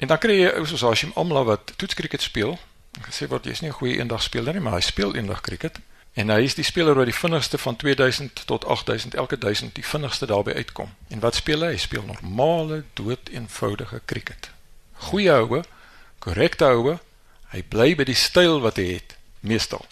En 0.00 0.08
dan 0.08 0.18
kry 0.18 0.38
jy 0.40 0.64
soos 0.64 0.80
Hashim 0.80 1.10
Amla 1.14 1.42
wat 1.44 1.72
toetskriket 1.76 2.22
speel. 2.24 2.56
En 2.96 3.04
gesê 3.04 3.28
word 3.28 3.44
jy's 3.44 3.60
nie 3.60 3.68
'n 3.68 3.76
goeie 3.76 3.98
eendag 3.98 4.22
speler 4.22 4.52
nie, 4.52 4.62
maar 4.62 4.72
hy 4.72 4.80
speel 4.80 5.14
eendag 5.14 5.40
kriket. 5.40 5.78
En 6.12 6.28
hy 6.28 6.40
is 6.42 6.54
die 6.54 6.64
speler 6.64 6.94
wat 6.94 7.04
die 7.04 7.14
vinnigste 7.14 7.58
van 7.58 7.76
2000 7.76 8.46
tot 8.46 8.64
8000 8.64 9.14
elke 9.14 9.38
1000 9.38 9.74
die 9.74 9.84
vinnigste 9.84 10.26
daarbey 10.26 10.54
uitkom. 10.54 10.94
En 11.08 11.20
wat 11.20 11.34
speel 11.34 11.60
hy? 11.60 11.70
Hy 11.70 11.76
speel 11.76 12.02
normale, 12.02 12.84
dood 12.94 13.28
eenvoudige 13.28 14.00
kriket. 14.04 14.50
Goeie 14.92 15.30
houe, 15.30 15.62
korrekte 16.18 16.64
houe. 16.64 16.98
Hy 17.50 17.62
bly 17.62 17.94
by 17.94 18.04
die 18.04 18.14
styl 18.14 18.60
wat 18.60 18.76
hy 18.76 18.86
het, 18.92 19.16
meestal. 19.40 19.84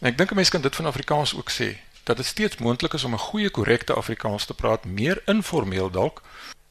En 0.00 0.08
ek 0.08 0.18
dink 0.18 0.30
'n 0.30 0.34
mens 0.34 0.50
kan 0.50 0.62
dit 0.62 0.76
van 0.76 0.86
Afrikaans 0.86 1.34
ook 1.34 1.50
sê 1.50 1.76
dat 2.04 2.16
dit 2.16 2.26
steeds 2.26 2.56
moontlik 2.56 2.92
is 2.92 3.04
om 3.04 3.14
'n 3.14 3.18
goeie 3.18 3.50
korrekte 3.50 3.94
Afrikaans 3.94 4.44
te 4.44 4.54
praat, 4.54 4.84
meer 4.84 5.22
informeel 5.26 5.90
dalk, 5.90 6.22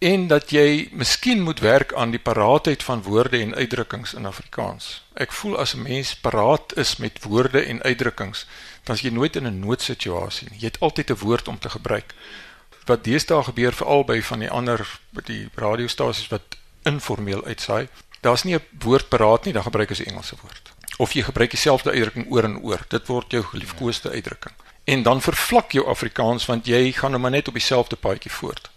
en 0.01 0.23
dat 0.27 0.49
jy 0.49 0.89
miskien 0.97 1.43
moet 1.45 1.59
werk 1.59 1.93
aan 1.93 2.09
die 2.09 2.19
paraatheid 2.19 2.83
van 2.83 3.03
woorde 3.05 3.37
en 3.37 3.55
uitdrukkings 3.55 4.13
in 4.17 4.25
Afrikaans. 4.25 5.03
Ek 5.13 5.31
voel 5.31 5.57
as 5.61 5.75
'n 5.75 5.81
mens 5.81 6.15
paraat 6.15 6.73
is 6.77 6.95
met 6.95 7.23
woorde 7.23 7.61
en 7.61 7.81
uitdrukkings, 7.81 8.47
dan 8.83 8.95
is 8.95 9.01
jy 9.01 9.09
nooit 9.09 9.35
in 9.35 9.45
'n 9.47 9.59
noodsituasie 9.59 10.47
nie. 10.49 10.59
Jy 10.59 10.65
het 10.65 10.79
altyd 10.79 11.09
'n 11.09 11.17
woord 11.25 11.47
om 11.47 11.59
te 11.59 11.69
gebruik. 11.69 12.13
Wat 12.85 13.03
deesdae 13.03 13.43
gebeur 13.43 13.73
veral 13.73 14.03
by 14.03 14.21
van 14.21 14.39
die 14.39 14.49
ander 14.49 14.99
die 15.25 15.49
radiostasies 15.55 16.27
wat 16.27 16.57
informeel 16.83 17.45
uitsaai, 17.45 17.87
daar's 18.21 18.43
nie 18.43 18.55
'n 18.55 18.65
woord 18.79 19.09
paraat 19.09 19.45
nie, 19.45 19.53
dan 19.53 19.63
gebruik 19.63 19.89
jy 19.89 20.03
'n 20.03 20.09
Engelse 20.09 20.35
woord. 20.41 20.71
Of 20.97 21.13
jy 21.13 21.21
gebruik 21.21 21.49
dieselfde 21.49 21.91
uitdrukking 21.91 22.31
oor 22.31 22.43
en 22.43 22.57
oor. 22.57 22.85
Dit 22.87 23.07
word 23.07 23.31
jou 23.31 23.43
geliefkoeste 23.43 24.09
uitdrukking 24.09 24.53
en 24.83 25.03
dan 25.03 25.21
vervlak 25.21 25.71
jou 25.71 25.87
Afrikaans 25.87 26.45
want 26.45 26.65
jy 26.65 26.91
gaan 26.91 27.11
nou 27.11 27.21
maar 27.21 27.31
net 27.31 27.47
op 27.47 27.53
dieselfde 27.53 27.95
paadjie 27.95 28.31
voort. 28.31 28.69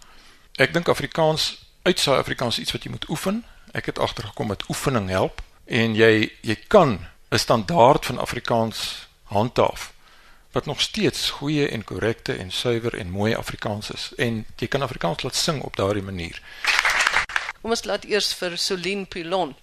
Ek 0.55 0.71
dink 0.71 0.87
Afrikaans 0.89 1.57
uitsaai 1.83 2.21
Afrikaans 2.21 2.61
iets 2.63 2.71
wat 2.71 2.85
jy 2.87 2.91
moet 2.95 3.09
oefen. 3.11 3.41
Ek 3.75 3.89
het 3.91 3.99
agtergekom 3.99 4.53
dat 4.53 4.63
oefening 4.71 5.09
help 5.11 5.41
en 5.67 5.97
jy 5.99 6.31
jy 6.47 6.55
kan 6.71 7.09
'n 7.31 7.39
standaard 7.39 8.07
van 8.07 8.19
Afrikaans 8.19 9.09
handhaaf 9.35 9.93
wat 10.53 10.67
nog 10.67 10.81
steeds 10.81 11.31
goeie 11.31 11.69
en 11.69 11.85
korrekte 11.85 12.37
en 12.39 12.51
suiwer 12.51 12.95
en 12.95 13.11
mooi 13.11 13.35
Afrikaans 13.35 13.91
is 13.91 14.13
en 14.17 14.47
jy 14.57 14.69
kan 14.69 14.83
Afrikaans 14.83 15.23
laat 15.23 15.35
sing 15.35 15.63
op 15.63 15.77
daardie 15.77 16.03
manier. 16.03 16.43
Kom 17.61 17.71
ons 17.71 17.85
laat 17.85 18.05
eers 18.05 18.35
vir 18.35 18.59
Solien 18.59 19.09
Pilon 19.09 19.57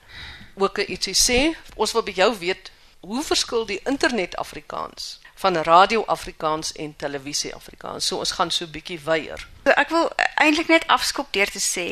ook 0.56 0.78
ietsie 0.78 1.16
sê. 1.16 1.56
Ons 1.76 1.92
wil 1.92 2.04
by 2.04 2.12
jou 2.12 2.38
weet 2.38 2.72
hoe 3.00 3.24
verskil 3.24 3.66
die 3.66 3.80
internet 3.86 4.36
Afrikaans 4.36 5.21
van 5.42 5.58
radio 5.58 6.04
Afrikaans 6.06 6.72
en 6.72 6.96
televisie 6.96 7.54
Afrikaans. 7.56 8.06
So 8.06 8.18
ons 8.18 8.32
gaan 8.38 8.52
so 8.52 8.66
'n 8.66 8.72
bietjie 8.72 9.00
weier. 9.00 9.48
Ek 9.64 9.90
wil 9.90 10.12
eintlik 10.36 10.68
net 10.68 10.88
afskop 10.88 11.34
deur 11.34 11.50
te 11.50 11.60
sê 11.60 11.88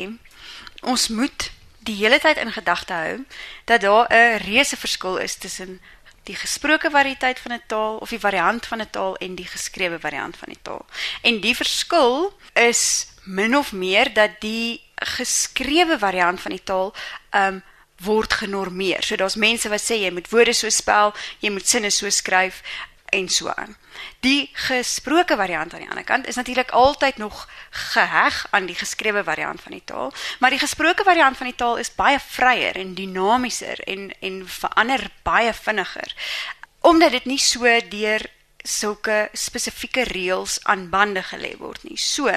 ons 0.82 1.08
moet 1.08 1.50
die 1.78 1.96
hele 1.96 2.18
tyd 2.18 2.36
in 2.36 2.52
gedagte 2.52 2.92
hou 2.92 3.24
dat 3.64 3.80
daar 3.80 4.06
'n 4.08 4.38
reuse 4.46 4.76
verskil 4.76 5.16
is 5.16 5.34
tussen 5.34 5.80
die 6.24 6.36
gesproke 6.36 6.90
variëteit 6.90 7.38
van 7.38 7.52
'n 7.52 7.62
taal 7.66 7.96
of 7.96 8.08
die 8.08 8.20
variant 8.20 8.66
van 8.66 8.80
'n 8.80 8.90
taal 8.90 9.16
en 9.16 9.34
die 9.34 9.46
geskrewe 9.46 9.98
variant 9.98 10.36
van 10.36 10.48
die 10.48 10.62
taal. 10.62 10.86
En 11.22 11.40
die 11.40 11.56
verskil 11.56 12.32
is 12.54 13.06
min 13.24 13.56
of 13.56 13.72
meer 13.72 14.12
dat 14.12 14.30
die 14.40 14.82
geskrewe 14.94 15.98
variant 15.98 16.40
van 16.40 16.50
die 16.50 16.64
taal 16.64 16.94
um 17.30 17.62
word 18.00 18.32
genormeer. 18.32 19.02
So 19.02 19.16
daar's 19.16 19.34
mense 19.36 19.68
wat 19.68 19.82
sê 19.84 19.98
jy 20.00 20.10
moet 20.10 20.30
woorde 20.30 20.52
so 20.52 20.68
spel, 20.68 21.12
jy 21.38 21.50
moet 21.50 21.68
sinne 21.68 21.90
so 21.90 22.08
skryf 22.08 22.62
en 23.10 23.28
so 23.28 23.48
aan. 23.48 23.76
Die 24.20 24.50
gesproke 24.52 25.36
variant 25.36 25.74
aan 25.74 25.84
die 25.84 25.88
ander 25.88 26.04
kant 26.04 26.26
is 26.26 26.38
natuurlik 26.38 26.70
altyd 26.70 27.16
nog 27.16 27.48
geheg 27.70 28.46
aan 28.50 28.66
die 28.66 28.74
geskrewe 28.74 29.24
variant 29.24 29.60
van 29.60 29.72
die 29.72 29.84
taal, 29.84 30.12
maar 30.38 30.50
die 30.50 30.62
gesproke 30.62 31.04
variant 31.04 31.36
van 31.36 31.46
die 31.46 31.56
taal 31.56 31.76
is 31.78 31.94
baie 31.94 32.20
vryer 32.20 32.76
en 32.76 32.94
dinamieser 32.94 33.80
en 33.80 34.10
en 34.20 34.42
verander 34.48 35.10
baie 35.22 35.52
vinniger 35.54 36.14
omdat 36.80 37.10
dit 37.10 37.24
nie 37.24 37.38
so 37.38 37.68
deur 37.92 38.24
sulke 38.64 39.28
spesifieke 39.32 40.04
reëls 40.08 40.58
aan 40.64 40.88
bande 40.92 41.22
gelê 41.22 41.54
word 41.58 41.84
nie. 41.84 41.96
So 41.96 42.28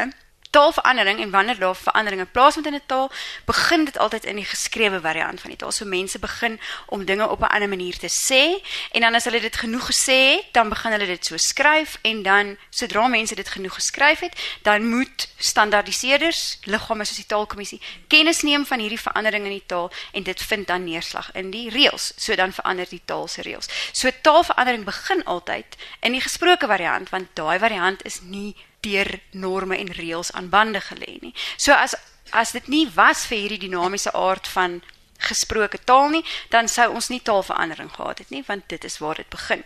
taalverandering 0.53 1.19
en 1.19 1.29
wanneer 1.29 1.59
daar 1.59 1.75
veranderinge 1.75 2.25
plaasvind 2.25 2.65
in 2.65 2.73
'n 2.73 2.81
taal, 2.85 3.11
begin 3.45 3.85
dit 3.85 3.97
altyd 3.97 4.25
in 4.25 4.35
die 4.35 4.45
geskrewe 4.45 4.99
variant 5.01 5.41
van 5.41 5.49
die 5.49 5.57
taal. 5.57 5.71
So 5.71 5.85
mense 5.85 6.19
begin 6.19 6.59
om 6.85 7.05
dinge 7.05 7.29
op 7.29 7.39
'n 7.39 7.53
ander 7.55 7.69
manier 7.69 7.97
te 7.97 8.09
sê 8.09 8.61
en 8.91 9.01
dan 9.01 9.15
as 9.15 9.23
hulle 9.23 9.39
dit 9.39 9.55
genoeg 9.55 9.85
gesê 9.85 10.19
het, 10.35 10.45
dan 10.51 10.69
begin 10.69 10.91
hulle 10.91 11.05
dit 11.05 11.25
so 11.25 11.37
skryf 11.37 11.97
en 12.01 12.23
dan 12.23 12.57
sodra 12.69 13.07
mense 13.07 13.35
dit 13.35 13.49
genoeg 13.49 13.73
geskryf 13.73 14.19
het, 14.19 14.35
dan 14.61 14.89
moet 14.89 15.27
standaardiseerders, 15.37 16.57
liggame 16.63 17.05
soos 17.05 17.15
die 17.15 17.25
taalkommissie, 17.25 17.81
kennis 18.07 18.41
neem 18.41 18.65
van 18.65 18.79
hierdie 18.79 18.99
verandering 18.99 19.45
in 19.45 19.51
die 19.51 19.65
taal 19.65 19.91
en 20.11 20.23
dit 20.23 20.41
vind 20.41 20.67
dan 20.67 20.83
neerslag 20.83 21.31
in 21.33 21.49
die 21.51 21.69
reëls. 21.69 22.13
So 22.15 22.35
dan 22.35 22.53
verander 22.53 22.85
die 22.89 23.01
taal 23.05 23.27
se 23.27 23.41
reëls. 23.41 23.69
So 23.91 24.09
taalverandering 24.21 24.85
begin 24.85 25.23
altyd 25.23 25.65
in 25.99 26.11
die 26.11 26.21
gesproke 26.21 26.67
variant 26.67 27.09
want 27.09 27.27
daai 27.33 27.59
variant 27.59 28.05
is 28.05 28.21
nie 28.21 28.55
deur 28.83 29.19
norme 29.31 29.77
en 29.79 29.91
reëls 29.97 30.31
aan 30.31 30.49
bande 30.49 30.81
gelê 30.81 31.17
nie. 31.21 31.33
So 31.57 31.73
as 31.73 31.95
as 32.33 32.51
dit 32.51 32.67
nie 32.67 32.87
was 32.95 33.27
vir 33.29 33.43
hierdie 33.43 33.67
dinamiese 33.67 34.11
aard 34.17 34.47
van 34.49 34.81
gesproke 35.23 35.77
taal 35.85 36.09
nie, 36.09 36.23
dan 36.49 36.67
sou 36.67 36.89
ons 36.93 37.09
nie 37.11 37.21
taalverandering 37.21 37.91
gehad 37.93 38.23
het 38.23 38.31
nie, 38.33 38.43
want 38.47 38.65
dit 38.67 38.83
is 38.83 38.97
waar 38.97 39.15
dit 39.15 39.29
begin. 39.29 39.63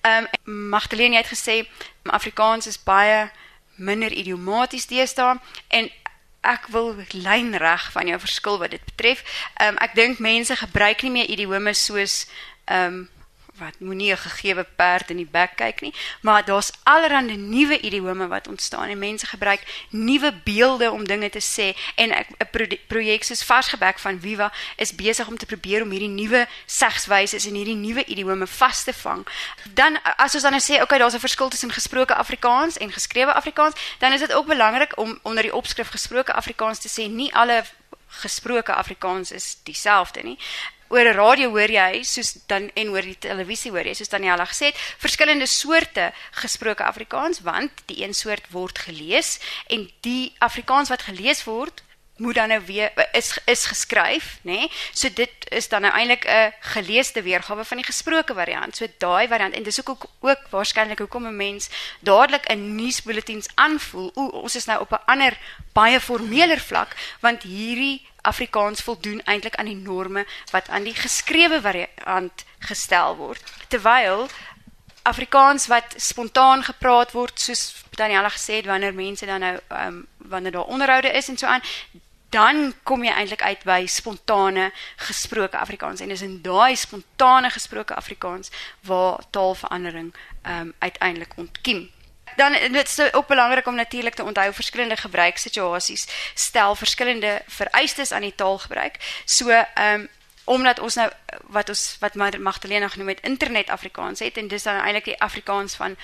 Ehm 0.00 0.26
um, 0.44 0.68
Magdalene 0.74 1.16
het 1.16 1.30
gesê 1.30 1.66
Afrikaans 2.02 2.66
is 2.66 2.82
baie 2.82 3.30
minder 3.76 4.12
idiomaties 4.12 4.86
deesdae 4.86 5.38
en 5.68 5.90
ek 6.40 6.66
wil 6.72 6.94
lynreg 7.12 7.90
van 7.92 8.08
jou 8.08 8.18
verskil 8.20 8.58
wat 8.58 8.70
dit 8.76 8.84
betref. 8.84 9.24
Ehm 9.56 9.74
um, 9.74 9.80
ek 9.84 9.94
dink 9.94 10.18
mense 10.18 10.56
gebruik 10.56 11.02
nie 11.02 11.14
meer 11.16 11.30
idiome 11.30 11.74
soos 11.74 12.26
ehm 12.66 12.86
um, 12.86 13.08
wat 13.60 13.78
moenie 13.78 14.12
'n 14.12 14.16
gegewe 14.16 14.66
perd 14.76 15.10
in 15.10 15.16
die 15.16 15.30
bek 15.30 15.56
kyk 15.56 15.80
nie, 15.80 15.94
maar 16.20 16.44
daar's 16.44 16.72
allerlei 16.82 17.36
nuwe 17.36 17.80
idiome 17.80 18.26
wat 18.28 18.48
ontstaan 18.48 18.88
en 18.88 18.98
mense 18.98 19.26
gebruik 19.26 19.62
nuwe 19.90 20.32
beelde 20.44 20.90
om 20.90 21.04
dinge 21.04 21.30
te 21.30 21.40
sê 21.40 21.76
en 21.94 22.10
'n 22.10 22.26
pro 22.50 22.64
projek 22.86 23.24
soos 23.24 23.44
Varsgebek 23.44 23.98
van 23.98 24.20
Viva 24.20 24.52
is 24.76 24.94
besig 24.94 25.26
om 25.28 25.36
te 25.36 25.46
probeer 25.46 25.82
om 25.82 25.90
hierdie 25.90 26.08
nuwe 26.08 26.48
segswyse 26.66 27.48
en 27.48 27.54
hierdie 27.54 27.74
nuwe 27.76 28.04
idiome 28.04 28.46
vas 28.46 28.84
te 28.84 28.92
vang. 28.92 29.26
Dan 29.74 29.98
as 30.16 30.34
ons 30.34 30.42
dan 30.42 30.52
nou 30.52 30.62
sê, 30.62 30.82
okay, 30.82 30.98
daar's 30.98 31.14
'n 31.14 31.26
verskil 31.28 31.48
tussen 31.48 31.72
gesproke 31.72 32.14
Afrikaans 32.14 32.78
en 32.78 32.92
geskrewe 32.92 33.32
Afrikaans, 33.32 33.74
dan 33.98 34.12
is 34.12 34.20
dit 34.20 34.32
ook 34.32 34.46
belangrik 34.46 34.98
om 34.98 35.18
onder 35.22 35.42
die 35.42 35.54
opskrif 35.54 35.88
gesproke 35.88 36.32
Afrikaans 36.32 36.78
te 36.78 36.88
sê 36.88 37.08
nie 37.08 37.34
alle 37.34 37.64
gesproke 38.06 38.74
Afrikaans 38.74 39.30
is 39.30 39.56
dieselfde 39.62 40.22
nie 40.22 40.38
oor 40.90 41.06
'n 41.06 41.14
radio 41.14 41.50
hoor 41.54 41.70
jy 41.70 42.02
soos 42.02 42.34
dan 42.46 42.70
en 42.74 42.88
oor 42.90 43.06
die 43.06 43.18
televisie 43.18 43.70
hoor 43.70 43.86
jy 43.86 43.94
soos 43.94 44.10
Daniela 44.10 44.44
gesê 44.44 44.70
het 44.70 44.80
verskillende 44.98 45.46
soorte 45.46 46.12
gesproke 46.42 46.84
Afrikaans 46.84 47.40
want 47.46 47.70
die 47.86 48.02
een 48.02 48.14
soort 48.14 48.50
word 48.50 48.78
gelees 48.78 49.38
en 49.68 49.86
die 50.00 50.34
Afrikaans 50.38 50.90
wat 50.90 51.06
gelees 51.06 51.44
word 51.44 51.82
moet 52.20 52.34
dan 52.34 52.48
nou 52.48 52.60
weer 52.66 52.92
is 53.12 53.38
is 53.44 53.64
geskryf 53.64 54.38
nê 54.42 54.58
nee? 54.58 54.70
so 54.92 55.08
dit 55.14 55.46
is 55.48 55.68
dan 55.68 55.80
nou 55.86 55.92
eintlik 55.94 56.24
'n 56.26 56.52
geleesde 56.74 57.22
weergawe 57.22 57.64
van 57.64 57.76
die 57.76 57.86
gesproke 57.86 58.34
variant 58.34 58.76
so 58.76 58.86
daai 58.98 59.28
variant 59.28 59.54
en 59.54 59.62
dis 59.62 59.80
ook 59.80 59.88
ook, 59.88 60.04
ook 60.20 60.42
waarskynlik 60.50 60.98
hoekom 60.98 61.26
'n 61.26 61.36
mens 61.36 61.70
dadelik 62.00 62.50
'n 62.50 62.74
nuusbulletins 62.74 63.48
aanvoel 63.54 64.10
o 64.14 64.26
ons 64.26 64.56
is 64.56 64.64
nou 64.64 64.80
op 64.80 64.92
'n 64.92 65.04
ander 65.06 65.38
baie 65.72 66.00
formeler 66.00 66.60
vlak 66.60 66.96
want 67.20 67.42
hierdie 67.42 68.06
Afrikaans 68.22 68.80
voldoen 68.80 69.22
eintlik 69.24 69.56
aan 69.56 69.70
die 69.70 69.76
norme 69.76 70.26
wat 70.50 70.68
aan 70.68 70.82
die 70.82 70.94
geskrewe 70.94 71.60
variant 71.60 72.44
gestel 72.58 73.16
word. 73.16 73.42
Terwyl 73.68 74.28
Afrikaans 75.02 75.66
wat 75.66 75.94
spontaan 75.96 76.62
gepraat 76.62 77.12
word 77.12 77.40
soos 77.40 77.84
Daniela 77.90 78.28
gesê 78.28 78.60
het 78.60 78.68
wanneer 78.68 78.94
mense 78.94 79.26
dan 79.26 79.40
nou 79.40 79.56
um, 79.68 80.06
wanneer 80.16 80.52
daar 80.52 80.72
onderhoude 80.72 81.08
is 81.08 81.28
en 81.28 81.38
so 81.38 81.46
aan 81.46 81.62
dan 82.30 82.74
kom 82.82 83.04
jy 83.04 83.10
eintlik 83.10 83.42
uit 83.42 83.64
by 83.66 83.86
spontane 83.86 84.70
gesproke 84.96 85.58
Afrikaans 85.58 86.00
en 86.00 86.12
dis 86.12 86.22
in 86.22 86.38
daai 86.42 86.76
spontane 86.76 87.50
gesproke 87.50 87.94
Afrikaans 87.94 88.50
waar 88.86 89.18
taalverandering 89.30 90.14
um, 90.46 90.74
uiteindelik 90.78 91.32
ontkiem 91.36 91.90
dan 92.40 92.72
dit 92.72 92.88
is 92.88 93.12
ook 93.12 93.26
belangrik 93.26 93.66
om 93.66 93.74
natuurlik 93.74 94.14
te 94.14 94.24
onthou 94.24 94.52
verskillende 94.52 94.96
gebruikssituasies 94.96 96.06
stel 96.34 96.74
verskillende 96.74 97.42
vereistes 97.46 98.12
aan 98.12 98.26
die 98.28 98.34
taalgebruik. 98.34 98.96
So 99.24 99.48
ehm 99.48 100.00
um, 100.00 100.08
omdat 100.44 100.80
ons 100.80 100.94
nou 100.94 101.10
wat 101.54 101.68
ons 101.68 101.96
wat 102.00 102.14
Magdalena 102.38 102.88
genoem 102.88 103.08
het 103.08 103.20
internet 103.20 103.68
Afrikaans 103.70 104.18
het 104.18 104.36
en 104.36 104.48
dis 104.48 104.62
dan 104.62 104.80
eintlik 104.80 105.04
die 105.04 105.20
Afrikaans 105.20 105.74
van 105.74 105.96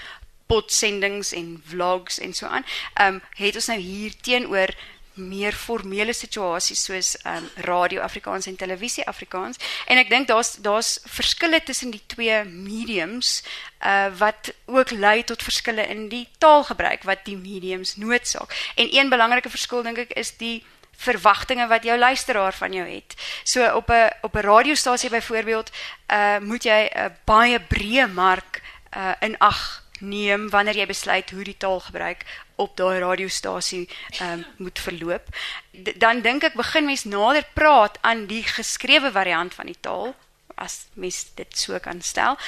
potsendings 0.46 1.32
en 1.32 1.62
vlogs 1.66 2.18
en 2.18 2.34
so 2.34 2.46
aan. 2.46 2.64
Ehm 2.94 3.14
um, 3.14 3.22
het 3.36 3.54
ons 3.54 3.66
nou 3.66 3.78
hier 3.78 4.12
teenoor 4.20 4.74
meer 5.16 5.52
formele 5.52 6.12
situasies 6.12 6.84
soos 6.84 7.16
um, 7.24 7.48
radio 7.66 8.00
Afrikaans 8.00 8.46
en 8.46 8.56
televisie 8.56 9.06
Afrikaans 9.06 9.58
en 9.86 9.98
ek 9.98 10.10
dink 10.10 10.28
daar's 10.28 10.56
daar's 10.64 10.98
verskille 11.04 11.60
tussen 11.64 11.90
die 11.90 12.02
twee 12.06 12.44
mediums 12.44 13.42
uh, 13.80 14.08
wat 14.18 14.52
ook 14.66 14.90
lei 14.90 15.24
tot 15.24 15.42
verskille 15.42 15.86
in 15.86 16.08
die 16.08 16.28
taalgebruik 16.38 17.02
wat 17.02 17.24
die 17.24 17.36
mediums 17.36 17.96
noodsaak. 17.96 18.52
En 18.76 18.88
een 18.92 19.08
belangrike 19.08 19.50
verskil 19.50 19.82
dink 19.82 19.98
ek 19.98 20.16
is 20.16 20.36
die 20.40 20.64
verwagtinge 20.96 21.66
wat 21.68 21.84
jou 21.84 21.98
luisteraar 21.98 22.54
van 22.56 22.72
jou 22.72 22.86
het. 22.88 23.14
So 23.44 23.64
op 23.76 23.90
'n 23.90 24.10
op 24.20 24.34
'n 24.36 24.46
radiostasie 24.46 25.10
byvoorbeeld, 25.10 25.70
uh 26.12 26.38
moet 26.38 26.62
jy 26.64 26.90
'n 26.94 27.16
baie 27.24 27.60
breë 27.60 28.12
mark 28.12 28.62
uh 28.96 29.12
in 29.20 29.38
ag 29.38 29.85
neem 30.00 30.48
wanneer 30.50 30.76
jy 30.76 30.86
besluit 30.86 31.30
hoe 31.30 31.44
die 31.44 31.56
taal 31.56 31.80
gebruik 31.80 32.24
op 32.56 32.76
daai 32.76 32.98
radiostasie 32.98 33.88
um, 34.20 34.44
moet 34.56 34.78
verloop. 34.78 35.28
D 35.72 35.96
dan 35.96 36.20
dink 36.20 36.44
ek 36.44 36.56
begin 36.56 36.86
mens 36.86 37.04
nader 37.04 37.46
praat 37.54 37.98
aan 38.00 38.26
die 38.26 38.42
geskrewe 38.42 39.12
variant 39.12 39.54
van 39.54 39.66
die 39.66 39.80
taal 39.80 40.14
as 40.56 40.86
mens 40.94 41.26
dit 41.36 41.58
so 41.58 41.78
kan 41.78 42.00
stel 42.00 42.38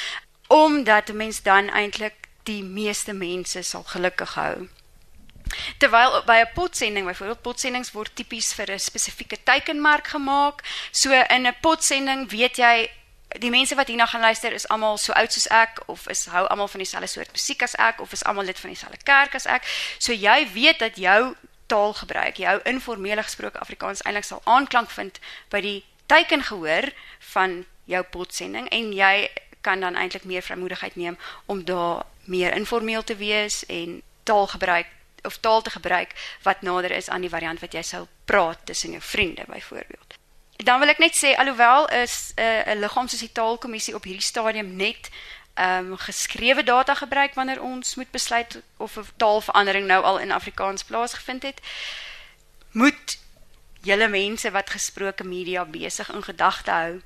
omdat 0.48 1.12
mens 1.12 1.42
dan 1.42 1.68
eintlik 1.68 2.28
die 2.48 2.62
meeste 2.64 3.12
mense 3.12 3.62
sal 3.62 3.84
gelukkig 3.84 4.34
hou. 4.34 4.68
Terwyl 5.78 6.22
by 6.24 6.38
'n 6.40 6.52
potsending 6.54 7.06
byvoorbeeld 7.06 7.42
potsendings 7.42 7.92
word 7.92 8.16
tipies 8.16 8.52
vir 8.52 8.70
'n 8.72 8.78
spesifieke 8.78 9.38
teikenmark 9.44 10.06
gemaak. 10.06 10.64
So 10.90 11.12
in 11.12 11.46
'n 11.46 11.56
potsending 11.60 12.30
weet 12.30 12.56
jy 12.56 12.90
die 13.36 13.50
mense 13.50 13.74
wat 13.74 13.88
hierna 13.88 14.06
gaan 14.06 14.20
luister 14.20 14.52
is 14.52 14.68
almal 14.68 14.96
so 14.98 15.12
oud 15.12 15.32
soos 15.32 15.46
ek 15.52 15.82
of 15.86 16.08
is 16.08 16.26
hou 16.32 16.46
almal 16.46 16.68
van 16.68 16.80
dieselfde 16.80 17.10
soort 17.12 17.32
musiek 17.32 17.62
as 17.62 17.76
ek 17.76 18.00
of 18.00 18.12
is 18.12 18.24
almal 18.24 18.44
lid 18.44 18.58
van 18.58 18.72
dieselfde 18.72 19.02
kerk 19.04 19.34
as 19.34 19.46
ek. 19.46 19.68
So 19.98 20.12
jy 20.12 20.48
weet 20.52 20.78
dat 20.78 20.96
jou 20.96 21.34
taalgebruik, 21.68 22.40
jou 22.40 22.60
informele 22.64 23.22
gesproke 23.22 23.60
Afrikaans 23.60 24.02
eintlik 24.02 24.24
sal 24.24 24.40
aanklank 24.44 24.90
vind 24.90 25.20
by 25.52 25.60
die 25.60 25.84
teikengehoor 26.08 26.88
van 27.34 27.64
jou 27.84 28.02
potsending 28.02 28.68
en 28.72 28.92
jy 28.96 29.28
kan 29.60 29.80
dan 29.84 29.96
eintlik 29.96 30.24
meer 30.24 30.42
vrymoedigheid 30.42 30.96
neem 30.96 31.18
om 31.46 31.64
daar 31.64 32.06
meer 32.24 32.56
informeel 32.56 33.04
te 33.04 33.16
wees 33.16 33.64
en 33.66 34.00
taalgebruik 34.22 34.86
of 35.28 35.36
taal 35.44 35.62
te 35.62 35.70
gebruik 35.70 36.14
wat 36.42 36.62
nader 36.62 36.90
is 36.90 37.08
aan 37.08 37.20
die 37.20 37.32
variant 37.32 37.60
wat 37.60 37.74
jy 37.74 37.82
sou 37.82 38.06
praat 38.24 38.64
tussen 38.64 38.96
jou 38.96 39.02
vriende 39.02 39.44
byvoorbeeld 39.48 40.07
dan 40.64 40.80
wil 40.80 40.88
ek 40.88 40.98
net 40.98 41.14
sê 41.14 41.34
alhoewel 41.38 41.86
is 41.88 42.32
'n 42.36 42.40
uh, 42.42 42.74
'n 42.74 42.80
liggaam 42.80 43.08
soos 43.08 43.20
die 43.20 43.32
taalkommissie 43.32 43.94
op 43.94 44.04
hierdie 44.04 44.30
stadium 44.32 44.76
net 44.76 45.10
ehm 45.54 45.92
um, 45.92 45.96
geskrewe 45.96 46.62
data 46.62 46.94
gebruik 46.94 47.34
wanneer 47.34 47.62
ons 47.62 47.94
moet 47.94 48.10
besluit 48.10 48.62
of 48.76 48.96
'n 48.96 49.06
taalverandering 49.16 49.86
nou 49.86 50.02
al 50.02 50.18
in 50.18 50.30
Afrikaans 50.30 50.84
plaasgevind 50.84 51.42
het 51.42 51.60
moet 52.72 53.18
julle 53.82 54.08
mense 54.08 54.50
wat 54.50 54.70
gesproke 54.70 55.24
media 55.24 55.64
besig 55.64 56.12
in 56.12 56.22
gedagte 56.22 56.70
hou 56.70 57.02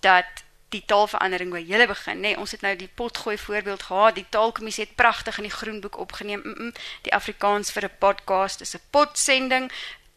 dat 0.00 0.26
die 0.70 0.82
taalverandering 0.86 1.50
by 1.50 1.60
julle 1.66 1.86
begin. 1.90 2.20
Nê 2.20 2.30
nee, 2.30 2.38
ons 2.38 2.52
het 2.54 2.62
nou 2.62 2.72
die 2.78 2.90
potgooi 2.94 3.36
voorbeeld 3.38 3.82
gehad. 3.82 4.14
Die 4.14 4.26
taalkommissie 4.28 4.84
het 4.84 4.94
pragtig 4.94 5.38
in 5.38 5.48
die 5.48 5.54
groenboek 5.54 5.98
opgeneem. 5.98 6.42
Mm 6.44 6.54
-mm, 6.58 6.72
die 7.02 7.14
Afrikaans 7.14 7.72
vir 7.74 7.84
'n 7.84 7.98
podcast 7.98 8.60
is 8.60 8.74
'n 8.74 8.82
potsending 8.90 9.70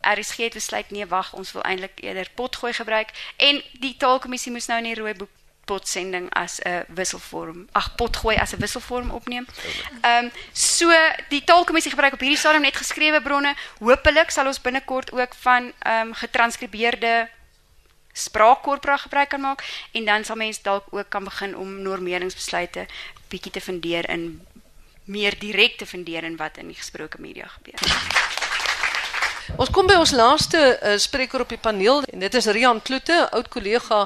RSG 0.04 0.38
het 0.38 0.54
besluit 0.54 0.92
nee 0.92 1.06
wag 1.06 1.34
ons 1.34 1.52
wil 1.52 1.64
eintlik 1.64 2.04
eerder 2.04 2.30
potgooi 2.36 2.74
gebruik 2.74 3.10
en 3.38 3.64
die 3.80 3.96
taalkommissie 3.98 4.52
moes 4.52 4.68
nou 4.68 4.78
in 4.84 4.92
die 4.92 5.00
rooi 5.00 5.14
boek 5.14 5.32
potsending 5.66 6.28
as 6.34 6.60
'n 6.60 6.86
wisselvorm 6.88 7.68
ag 7.72 7.96
potgooi 7.96 8.36
as 8.38 8.54
'n 8.54 8.60
wisselvorm 8.60 9.12
opneem. 9.12 9.46
Ehm 10.02 10.26
um, 10.26 10.32
so 10.52 10.92
die 11.30 11.44
taalkommissie 11.44 11.92
gebruik 11.92 12.14
op 12.14 12.20
hierdie 12.20 12.38
stadium 12.38 12.62
net 12.62 12.76
geskrewe 12.76 13.22
bronne. 13.22 13.56
Hoopelik 13.80 14.30
sal 14.30 14.48
ons 14.48 14.62
binnekort 14.62 15.12
ook 15.12 15.34
van 15.36 15.72
ehm 15.80 16.08
um, 16.08 16.14
getranskribeerde 16.14 17.30
spraakkorpora 18.14 18.98
gebruik 18.98 19.30
kan 19.30 19.42
maak 19.42 19.64
en 19.92 20.06
dan 20.06 20.24
sal 20.24 20.36
mense 20.36 20.62
dalk 20.62 20.86
ook 20.90 21.10
kan 21.10 21.24
begin 21.24 21.58
om 21.58 21.82
normeringsbesluite 21.82 22.86
bietjie 23.28 23.52
te 23.52 23.62
fundeer 23.62 24.10
in 24.10 24.48
meer 25.04 25.40
direkte 25.40 25.86
fundeer 25.86 26.24
in 26.24 26.36
wat 26.36 26.58
in 26.58 26.68
die 26.68 26.78
gesproke 26.78 27.22
media 27.22 27.48
gebeur. 27.48 27.80
Ons 29.58 29.70
kom 29.76 29.88
by 29.88 29.96
ons 30.00 30.14
laaste 30.16 30.60
uh, 30.60 30.94
spreker 30.98 31.44
op 31.44 31.50
die 31.52 31.60
paneel 31.60 32.04
en 32.08 32.22
dit 32.24 32.36
is 32.40 32.46
Rian 32.56 32.80
Kloete, 32.82 33.26
oud 33.36 33.50
kollega 33.52 34.06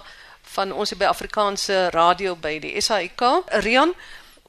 van 0.55 0.71
ons 0.73 0.93
by 0.97 1.05
Afrikaanse 1.05 1.89
radio 1.93 2.35
by 2.35 2.55
die 2.63 2.73
SAIK. 2.81 3.21
Rian, 3.61 3.93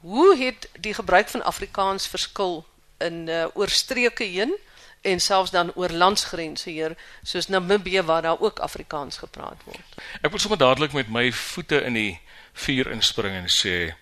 hoe 0.00 0.30
het 0.38 0.68
die 0.80 0.94
gebruik 0.96 1.28
van 1.28 1.44
Afrikaans 1.44 2.08
verskil 2.08 2.62
in 3.04 3.26
uh, 3.28 3.46
oorstreke 3.54 4.24
heen 4.24 4.54
en 5.06 5.20
selfs 5.20 5.52
dan 5.54 5.70
oor 5.74 5.92
landsgrense 5.92 6.70
hier 6.70 6.96
soos 7.22 7.48
Namibië 7.52 8.02
waar 8.02 8.22
daar 8.22 8.40
ook 8.40 8.58
Afrikaans 8.58 9.20
gepraat 9.22 9.60
word. 9.64 9.98
Ek 10.22 10.32
wil 10.32 10.42
sommer 10.42 10.58
dadelik 10.58 10.96
met 10.96 11.12
my 11.12 11.28
voete 11.32 11.82
in 11.84 11.98
die 11.98 12.12
vuur 12.64 12.90
inspring 12.90 13.36
en 13.38 13.50
sê 13.52 13.92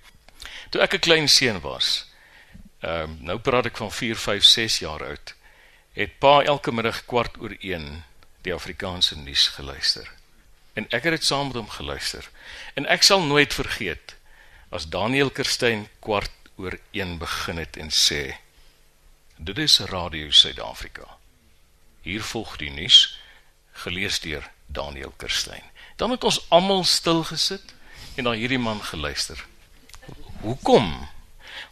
toe 0.71 0.81
ek 0.81 0.95
'n 0.95 1.05
klein 1.09 1.29
seun 1.29 1.61
was, 1.61 2.07
ehm 2.81 3.11
um, 3.11 3.19
nou 3.21 3.39
praat 3.39 3.67
ek 3.67 3.77
van 3.77 3.93
4, 3.93 4.17
5, 4.17 4.45
6 4.45 4.79
jaar 4.79 5.05
oud, 5.05 5.36
het 5.97 6.19
pa 6.21 6.43
elke 6.45 6.73
middag 6.73 7.05
kwart 7.09 7.39
oor 7.41 7.57
1 7.59 8.05
die 8.45 8.53
Afrikaanse 8.55 9.17
nuus 9.17 9.49
geluister. 9.57 10.11
En 10.77 10.85
ek 10.93 11.09
het 11.09 11.17
dit 11.17 11.25
saam 11.25 11.49
met 11.49 11.57
hom 11.57 11.71
geluister. 11.73 12.29
En 12.77 12.85
ek 12.93 13.03
sal 13.03 13.23
nooit 13.25 13.55
vergeet 13.55 14.17
as 14.69 14.89
Daniel 14.93 15.31
Kerstyn 15.33 15.87
kwart 16.05 16.33
oor 16.61 16.77
1 16.93 17.17
begin 17.19 17.63
het 17.63 17.81
en 17.81 17.89
sê 17.89 18.37
Dit 19.37 19.59
is 19.59 19.79
Radio 19.89 20.31
Suid-Afrika. 20.31 21.17
Hier 22.05 22.23
volg 22.25 22.57
die 22.61 22.71
nuus 22.71 23.19
gelees 23.85 24.21
deur 24.21 24.45
Daniel 24.67 25.13
Kerstyn. 25.17 25.65
Dan 25.97 26.13
het 26.13 26.25
ons 26.25 26.43
almal 26.49 26.85
stil 26.85 27.25
gesit 27.25 27.73
en 28.17 28.29
na 28.29 28.37
hierdie 28.37 28.61
man 28.61 28.83
geluister. 28.85 29.41
Hoekom? 30.45 31.09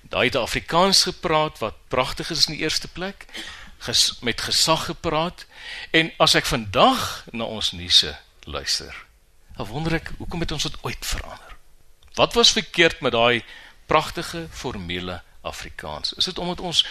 Daai 0.09 0.27
het 0.27 0.37
Afrikaans 0.37 1.03
gepraat 1.09 1.61
wat 1.61 1.77
pragtig 1.89 2.31
is 2.31 2.47
in 2.47 2.57
die 2.57 2.65
eerste 2.65 2.89
plek, 2.89 3.29
ges, 3.79 4.19
met 4.21 4.41
gesag 4.41 4.85
gepraat 4.85 5.47
en 5.91 6.13
as 6.19 6.35
ek 6.35 6.47
vandag 6.47 7.25
na 7.33 7.45
ons 7.45 7.73
nuuse 7.73 8.17
luister, 8.45 8.95
dan 9.57 9.67
wonder 9.67 9.99
ek 10.01 10.13
hoekom 10.19 10.41
het 10.41 10.53
ons 10.53 10.67
dit 10.69 10.79
ooit 10.83 11.07
verander? 11.07 11.57
Wat 12.15 12.35
was 12.35 12.53
verkeerd 12.55 13.01
met 13.01 13.13
daai 13.13 13.43
pragtige 13.87 14.47
formele 14.51 15.23
Afrikaans? 15.43 16.15
Is 16.15 16.25
dit 16.25 16.39
omdat 16.39 16.61
ons 16.61 16.85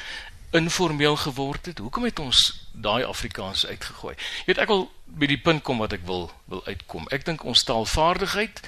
informeel 0.53 1.15
geword 1.15 1.65
het. 1.65 1.77
Hoekom 1.77 2.03
het 2.03 2.19
ons 2.19 2.67
daai 2.71 3.03
Afrikaans 3.03 3.65
uitgegooi? 3.65 4.13
Jy 4.15 4.45
weet 4.51 4.61
ek 4.61 4.69
wil 4.69 4.85
by 5.05 5.29
die 5.29 5.39
punt 5.41 5.63
kom 5.65 5.81
wat 5.81 5.95
ek 5.97 6.05
wil 6.05 6.27
wil 6.51 6.61
uitkom. 6.67 7.07
Ek 7.13 7.25
dink 7.25 7.45
ons 7.47 7.65
taalvaardigheid 7.65 8.61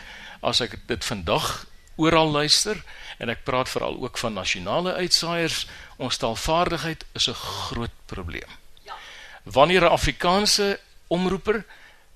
as 0.45 0.61
ek 0.65 0.79
dit 0.89 1.05
vandag 1.05 1.65
oral 1.95 2.31
luister 2.31 2.83
en 3.17 3.29
ek 3.29 3.43
praat 3.43 3.69
veral 3.69 3.97
ook 4.01 4.17
van 4.17 4.33
nasionale 4.33 4.93
uitsaaiers, 4.93 5.65
ons 5.97 6.17
taalvaardigheid 6.17 7.05
is 7.13 7.27
'n 7.29 7.33
groot 7.33 7.95
probleem. 8.05 8.51
Ja. 8.83 8.93
Wanneer 9.43 9.81
'n 9.81 9.95
Afrikaanse 9.95 10.79
omroeper 11.07 11.65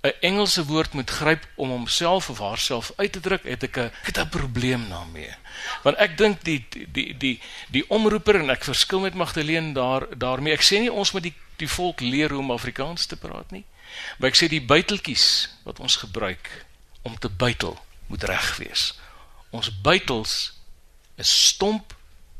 'n 0.01 0.13
Engelse 0.19 0.65
woord 0.65 0.93
moet 0.93 1.09
gryp 1.09 1.47
om 1.55 1.69
homself 1.69 2.29
of 2.29 2.39
haarself 2.39 2.91
uit 2.95 3.11
te 3.11 3.19
druk, 3.19 3.43
het 3.43 3.63
ek 3.63 3.77
'n 3.77 3.91
het 4.03 4.17
'n 4.17 4.29
probleem 4.29 4.89
daarmee. 4.89 5.35
Want 5.83 5.97
ek 5.97 6.17
dink 6.17 6.43
die 6.43 6.65
die 6.91 7.17
die 7.17 7.41
die 7.67 7.89
omroeper 7.89 8.35
en 8.35 8.49
ek 8.49 8.63
verskil 8.63 8.99
met 8.99 9.13
Magdalene 9.13 9.73
daar 9.73 10.17
daarmee. 10.17 10.53
Ek 10.53 10.63
sê 10.63 10.79
nie 10.79 10.91
ons 10.91 11.11
moet 11.11 11.23
die 11.23 11.35
die 11.57 11.67
volk 11.67 11.99
leer 11.99 12.29
hoe 12.29 12.39
om 12.39 12.51
Afrikaans 12.51 13.05
te 13.05 13.17
praat 13.17 13.51
nie. 13.51 13.65
Maar 14.17 14.29
ek 14.29 14.35
sê 14.35 14.47
die 14.47 14.61
buiteltjies 14.61 15.49
wat 15.63 15.79
ons 15.79 15.95
gebruik 15.95 16.65
om 17.01 17.19
te 17.19 17.29
buitel 17.29 17.79
moet 18.07 18.23
reg 18.23 18.57
wees. 18.57 18.93
Ons 19.49 19.71
buitels 19.81 20.53
is 21.17 21.31
stomp. 21.47 21.95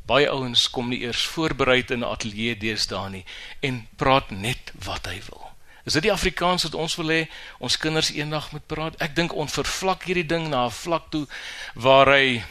Baie 0.09 0.29
ouens 0.29 0.69
kom 0.73 0.89
nie 0.89 1.03
eers 1.05 1.25
voorberei 1.25 1.83
in 1.87 2.01
'n 2.01 2.11
ateljee 2.11 2.57
deesdae 2.57 3.09
nie 3.09 3.25
en 3.61 3.87
praat 3.95 4.31
net 4.31 4.71
wat 4.85 5.05
hy 5.05 5.21
wil. 5.29 5.49
Is 5.85 5.93
dit 5.93 6.03
die 6.03 6.13
Afrikaans 6.13 6.63
wat 6.63 6.75
ons 6.75 6.95
wil 6.95 7.07
hê 7.07 7.27
ons 7.59 7.77
kinders 7.77 8.11
eendag 8.11 8.51
moet 8.51 8.65
praat? 8.67 8.95
Ek 9.01 9.15
dink 9.15 9.33
ons 9.33 9.53
vervlak 9.53 10.03
hierdie 10.03 10.25
ding 10.25 10.49
na 10.49 10.65
'n 10.65 10.71
vlak 10.71 11.09
toe 11.09 11.27
waar 11.75 12.07
hy 12.07 12.43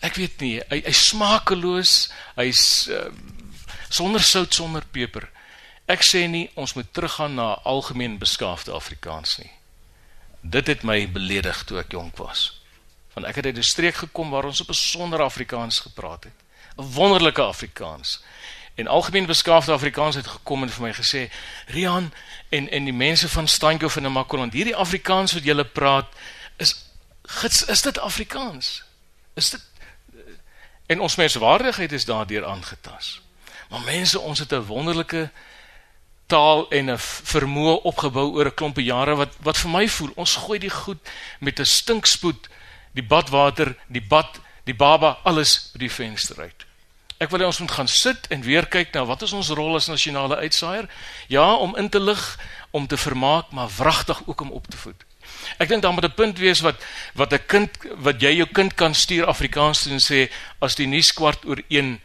ek 0.00 0.14
weet 0.14 0.40
nie, 0.40 0.60
hy 0.70 0.82
hy 0.84 0.92
smakeloos, 0.92 2.10
hy's 2.36 2.88
uh, 2.88 3.10
sonder 3.90 4.22
sout, 4.22 4.54
sonder 4.54 4.84
peper. 4.84 5.28
Ek 5.88 6.02
sê 6.02 6.26
nie 6.28 6.50
ons 6.54 6.74
moet 6.74 6.92
teruggaan 6.92 7.34
na 7.34 7.54
algemeen 7.64 8.18
beskaafde 8.18 8.72
Afrikaans 8.72 9.38
nie. 9.38 9.50
Dit 10.42 10.66
het 10.66 10.82
my 10.82 11.06
beledig 11.06 11.64
toe 11.64 11.78
ek 11.78 11.92
jonk 11.92 12.18
was. 12.18 12.57
Want 13.18 13.30
ek 13.30 13.36
het 13.42 13.44
uit 13.44 13.56
'n 13.56 13.62
streek 13.62 13.94
gekom 13.94 14.30
waar 14.30 14.44
ons 14.44 14.60
op 14.60 14.68
'n 14.68 14.72
sonder 14.72 15.22
Afrikaans 15.22 15.78
gepraat 15.78 16.24
het. 16.24 16.38
'n 16.76 16.92
Wonderlike 16.92 17.42
Afrikaans. 17.42 18.22
En 18.74 18.86
algemeen 18.86 19.26
beskaafde 19.26 19.72
Afrikaans 19.72 20.14
het 20.14 20.26
gekom 20.26 20.62
en 20.62 20.70
vir 20.70 20.82
my 20.82 20.94
gesê, 20.94 21.32
"Rian 21.66 22.12
en 22.48 22.70
en 22.70 22.84
die 22.84 22.92
mense 22.92 23.28
van 23.28 23.48
Steenhof 23.48 23.96
en 23.96 24.02
Namakoland, 24.02 24.52
hierdie 24.52 24.76
Afrikaans 24.76 25.32
wat 25.32 25.44
julle 25.44 25.64
praat, 25.64 26.06
is 26.56 26.84
gits, 27.22 27.64
is 27.64 27.82
dit 27.82 27.98
Afrikaans? 27.98 28.84
Is 29.34 29.50
dit 29.50 29.68
En 30.88 31.00
ons 31.00 31.16
menswaardigheid 31.16 31.92
is 31.92 32.04
daardeur 32.04 32.44
aangetas. 32.44 33.20
Maar 33.68 33.80
mense, 33.80 34.20
ons 34.20 34.38
het 34.38 34.52
'n 34.52 34.64
wonderlike 34.64 35.30
taal 36.26 36.70
en 36.70 36.90
'n 36.90 36.98
vermoë 37.32 37.82
opgebou 37.82 38.32
oor 38.32 38.46
'n 38.46 38.54
klompe 38.54 38.82
jare 38.82 39.14
wat 39.14 39.34
wat 39.40 39.58
vir 39.58 39.70
my 39.70 39.88
voel, 39.88 40.10
ons 40.14 40.34
gooi 40.34 40.58
die 40.58 40.70
goed 40.70 40.98
met 41.40 41.60
'n 41.60 41.64
stinkspoed, 41.64 42.48
die 42.98 43.06
badwater, 43.06 43.74
die 43.88 44.02
bad, 44.02 44.40
die 44.68 44.76
baba, 44.76 45.18
alles 45.28 45.70
by 45.72 45.84
die 45.86 45.92
venster 45.92 46.40
uit. 46.42 46.66
Ek 47.18 47.32
wil 47.32 47.42
hê 47.42 47.48
ons 47.48 47.58
moet 47.62 47.74
gaan 47.74 47.90
sit 47.90 48.28
en 48.34 48.44
weer 48.46 48.68
kyk 48.70 48.92
na 48.94 49.02
wat 49.08 49.24
is 49.26 49.34
ons 49.34 49.50
rol 49.58 49.78
as 49.78 49.88
nasionale 49.90 50.38
uitsaaier? 50.38 50.86
Ja, 51.32 51.46
om 51.58 51.74
in 51.78 51.90
te 51.90 52.00
lig, 52.02 52.22
om 52.70 52.86
te 52.86 52.98
vermaak, 53.00 53.50
maar 53.50 53.70
wragtig 53.78 54.22
ook 54.26 54.44
om 54.46 54.54
op 54.54 54.68
te 54.70 54.78
voed. 54.78 55.02
Ek 55.58 55.70
dink 55.70 55.82
dan 55.82 55.94
moet 55.94 56.06
'n 56.06 56.14
punt 56.14 56.38
wees 56.38 56.60
wat 56.60 56.78
wat 57.14 57.32
'n 57.32 57.46
kind 57.46 57.70
wat 57.96 58.22
jy 58.22 58.38
jou 58.38 58.46
kind 58.46 58.74
kan 58.74 58.94
stuur 58.94 59.26
Afrikaans 59.26 59.82
toe 59.82 59.92
en 59.92 60.00
sê 60.00 60.30
as 60.60 60.74
die 60.74 60.86
nuus 60.86 61.12
kwart 61.12 61.44
oor 61.44 61.60
1 61.68 62.00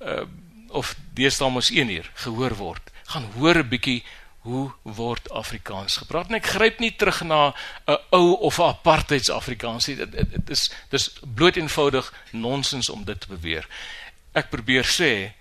uh, 0.00 0.26
of 0.70 0.96
deesdae 1.14 1.50
mos 1.50 1.70
1 1.70 1.90
uur 1.90 2.10
gehoor 2.14 2.54
word, 2.54 2.82
gaan 3.06 3.30
hoor 3.38 3.58
'n 3.58 3.68
bietjie 3.68 4.02
hoe 4.46 4.70
word 4.82 5.30
Afrikaans 5.30 5.98
gepraat? 6.00 6.30
En 6.30 6.38
ek 6.38 6.54
gryp 6.54 6.78
nie 6.78 6.94
terug 6.94 7.20
na 7.26 7.52
'n 7.86 7.98
ou 8.10 8.38
of 8.48 8.58
'n 8.58 8.70
apartheids 8.70 9.30
Afrikaans 9.30 9.86
nie. 9.86 9.96
Dit 9.96 10.50
is 10.50 10.70
dis 10.90 11.10
bloot 11.34 11.56
eenvoudig 11.56 12.12
nonsens 12.32 12.88
om 12.88 13.04
dit 13.04 13.20
te 13.20 13.28
beweer 13.28 13.66
ek 14.36 14.52
probeer 14.52 14.84
sê 14.84 15.32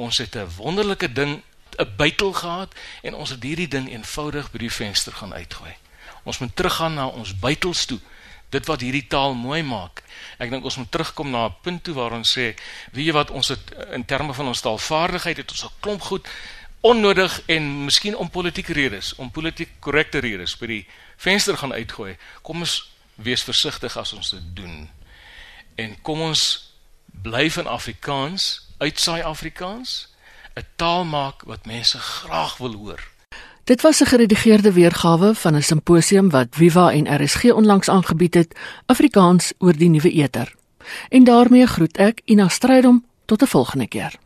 ons 0.00 0.18
het 0.18 0.36
'n 0.36 0.50
wonderlike 0.56 1.12
ding 1.12 1.42
'n 1.78 1.92
bytel 1.96 2.32
gehad 2.32 2.74
en 3.02 3.14
ons 3.14 3.30
het 3.30 3.42
hierdie 3.42 3.68
ding 3.68 3.90
eenvoudig 3.90 4.50
by 4.50 4.58
die 4.58 4.72
venster 4.72 5.12
gaan 5.12 5.34
uitgooi. 5.34 5.74
Ons 6.24 6.38
moet 6.38 6.56
teruggaan 6.56 6.94
na 6.94 7.06
ons 7.06 7.38
bytels 7.38 7.84
toe. 7.84 8.00
Dit 8.50 8.66
wat 8.66 8.80
hierdie 8.80 9.06
taal 9.06 9.34
mooi 9.34 9.62
maak. 9.62 10.02
Ek 10.38 10.50
dink 10.50 10.64
ons 10.64 10.76
moet 10.76 10.90
terugkom 10.90 11.30
na 11.30 11.46
'n 11.46 11.54
punt 11.62 11.84
toe 11.84 11.94
waar 11.94 12.12
ons 12.12 12.38
sê, 12.38 12.54
weet 12.92 13.06
jy 13.06 13.12
wat 13.12 13.30
ons 13.30 13.48
het 13.48 13.70
in 13.92 14.04
terme 14.04 14.34
van 14.34 14.46
ons 14.46 14.60
taalvaardigheid 14.60 15.36
het 15.36 15.50
ons 15.50 15.64
'n 15.64 15.80
klomp 15.80 16.02
goed 16.02 16.28
onnodig 16.80 17.42
en 17.46 17.84
miskien 17.84 18.16
om 18.16 18.30
politieke 18.30 18.72
redes, 18.72 19.14
om 19.14 19.30
politiek 19.30 19.70
korrekte 19.78 20.18
redes 20.18 20.56
by 20.56 20.66
die 20.66 20.86
venster 21.16 21.56
gaan 21.56 21.72
uitgooi. 21.72 22.16
Kom 22.42 22.64
ons 22.64 22.92
wees 23.14 23.42
versigtig 23.44 23.96
as 23.96 24.12
ons 24.12 24.30
dit 24.30 24.48
doen. 24.54 24.88
En 25.76 25.96
kom 26.02 26.20
ons 26.20 26.42
bly 27.22 27.50
van 27.50 27.66
Afrikaans, 27.66 28.68
uitsaai 28.78 29.22
Afrikaans, 29.22 30.08
'n 30.56 30.66
taal 30.76 31.04
maak 31.04 31.42
wat 31.42 31.66
mense 31.66 31.98
graag 31.98 32.56
wil 32.56 32.74
hoor. 32.74 33.00
Dit 33.64 33.80
was 33.80 34.00
'n 34.00 34.06
geredigeerde 34.06 34.72
weergawe 34.72 35.34
van 35.34 35.56
'n 35.56 35.62
simposium 35.62 36.30
wat 36.30 36.46
Viva 36.50 36.92
en 36.92 37.22
RSG 37.22 37.44
onlangs 37.44 37.88
aangebied 37.88 38.34
het, 38.34 38.58
Afrikaans 38.86 39.52
oor 39.58 39.76
die 39.76 39.88
nuwe 39.88 40.10
eter. 40.10 40.54
En 41.08 41.24
daarmee 41.24 41.66
groet 41.66 41.96
ek 41.96 42.20
Ina 42.24 42.48
Strydom 42.48 43.04
tot 43.24 43.42
'n 43.42 43.46
volgende 43.46 43.88
keer. 43.88 44.18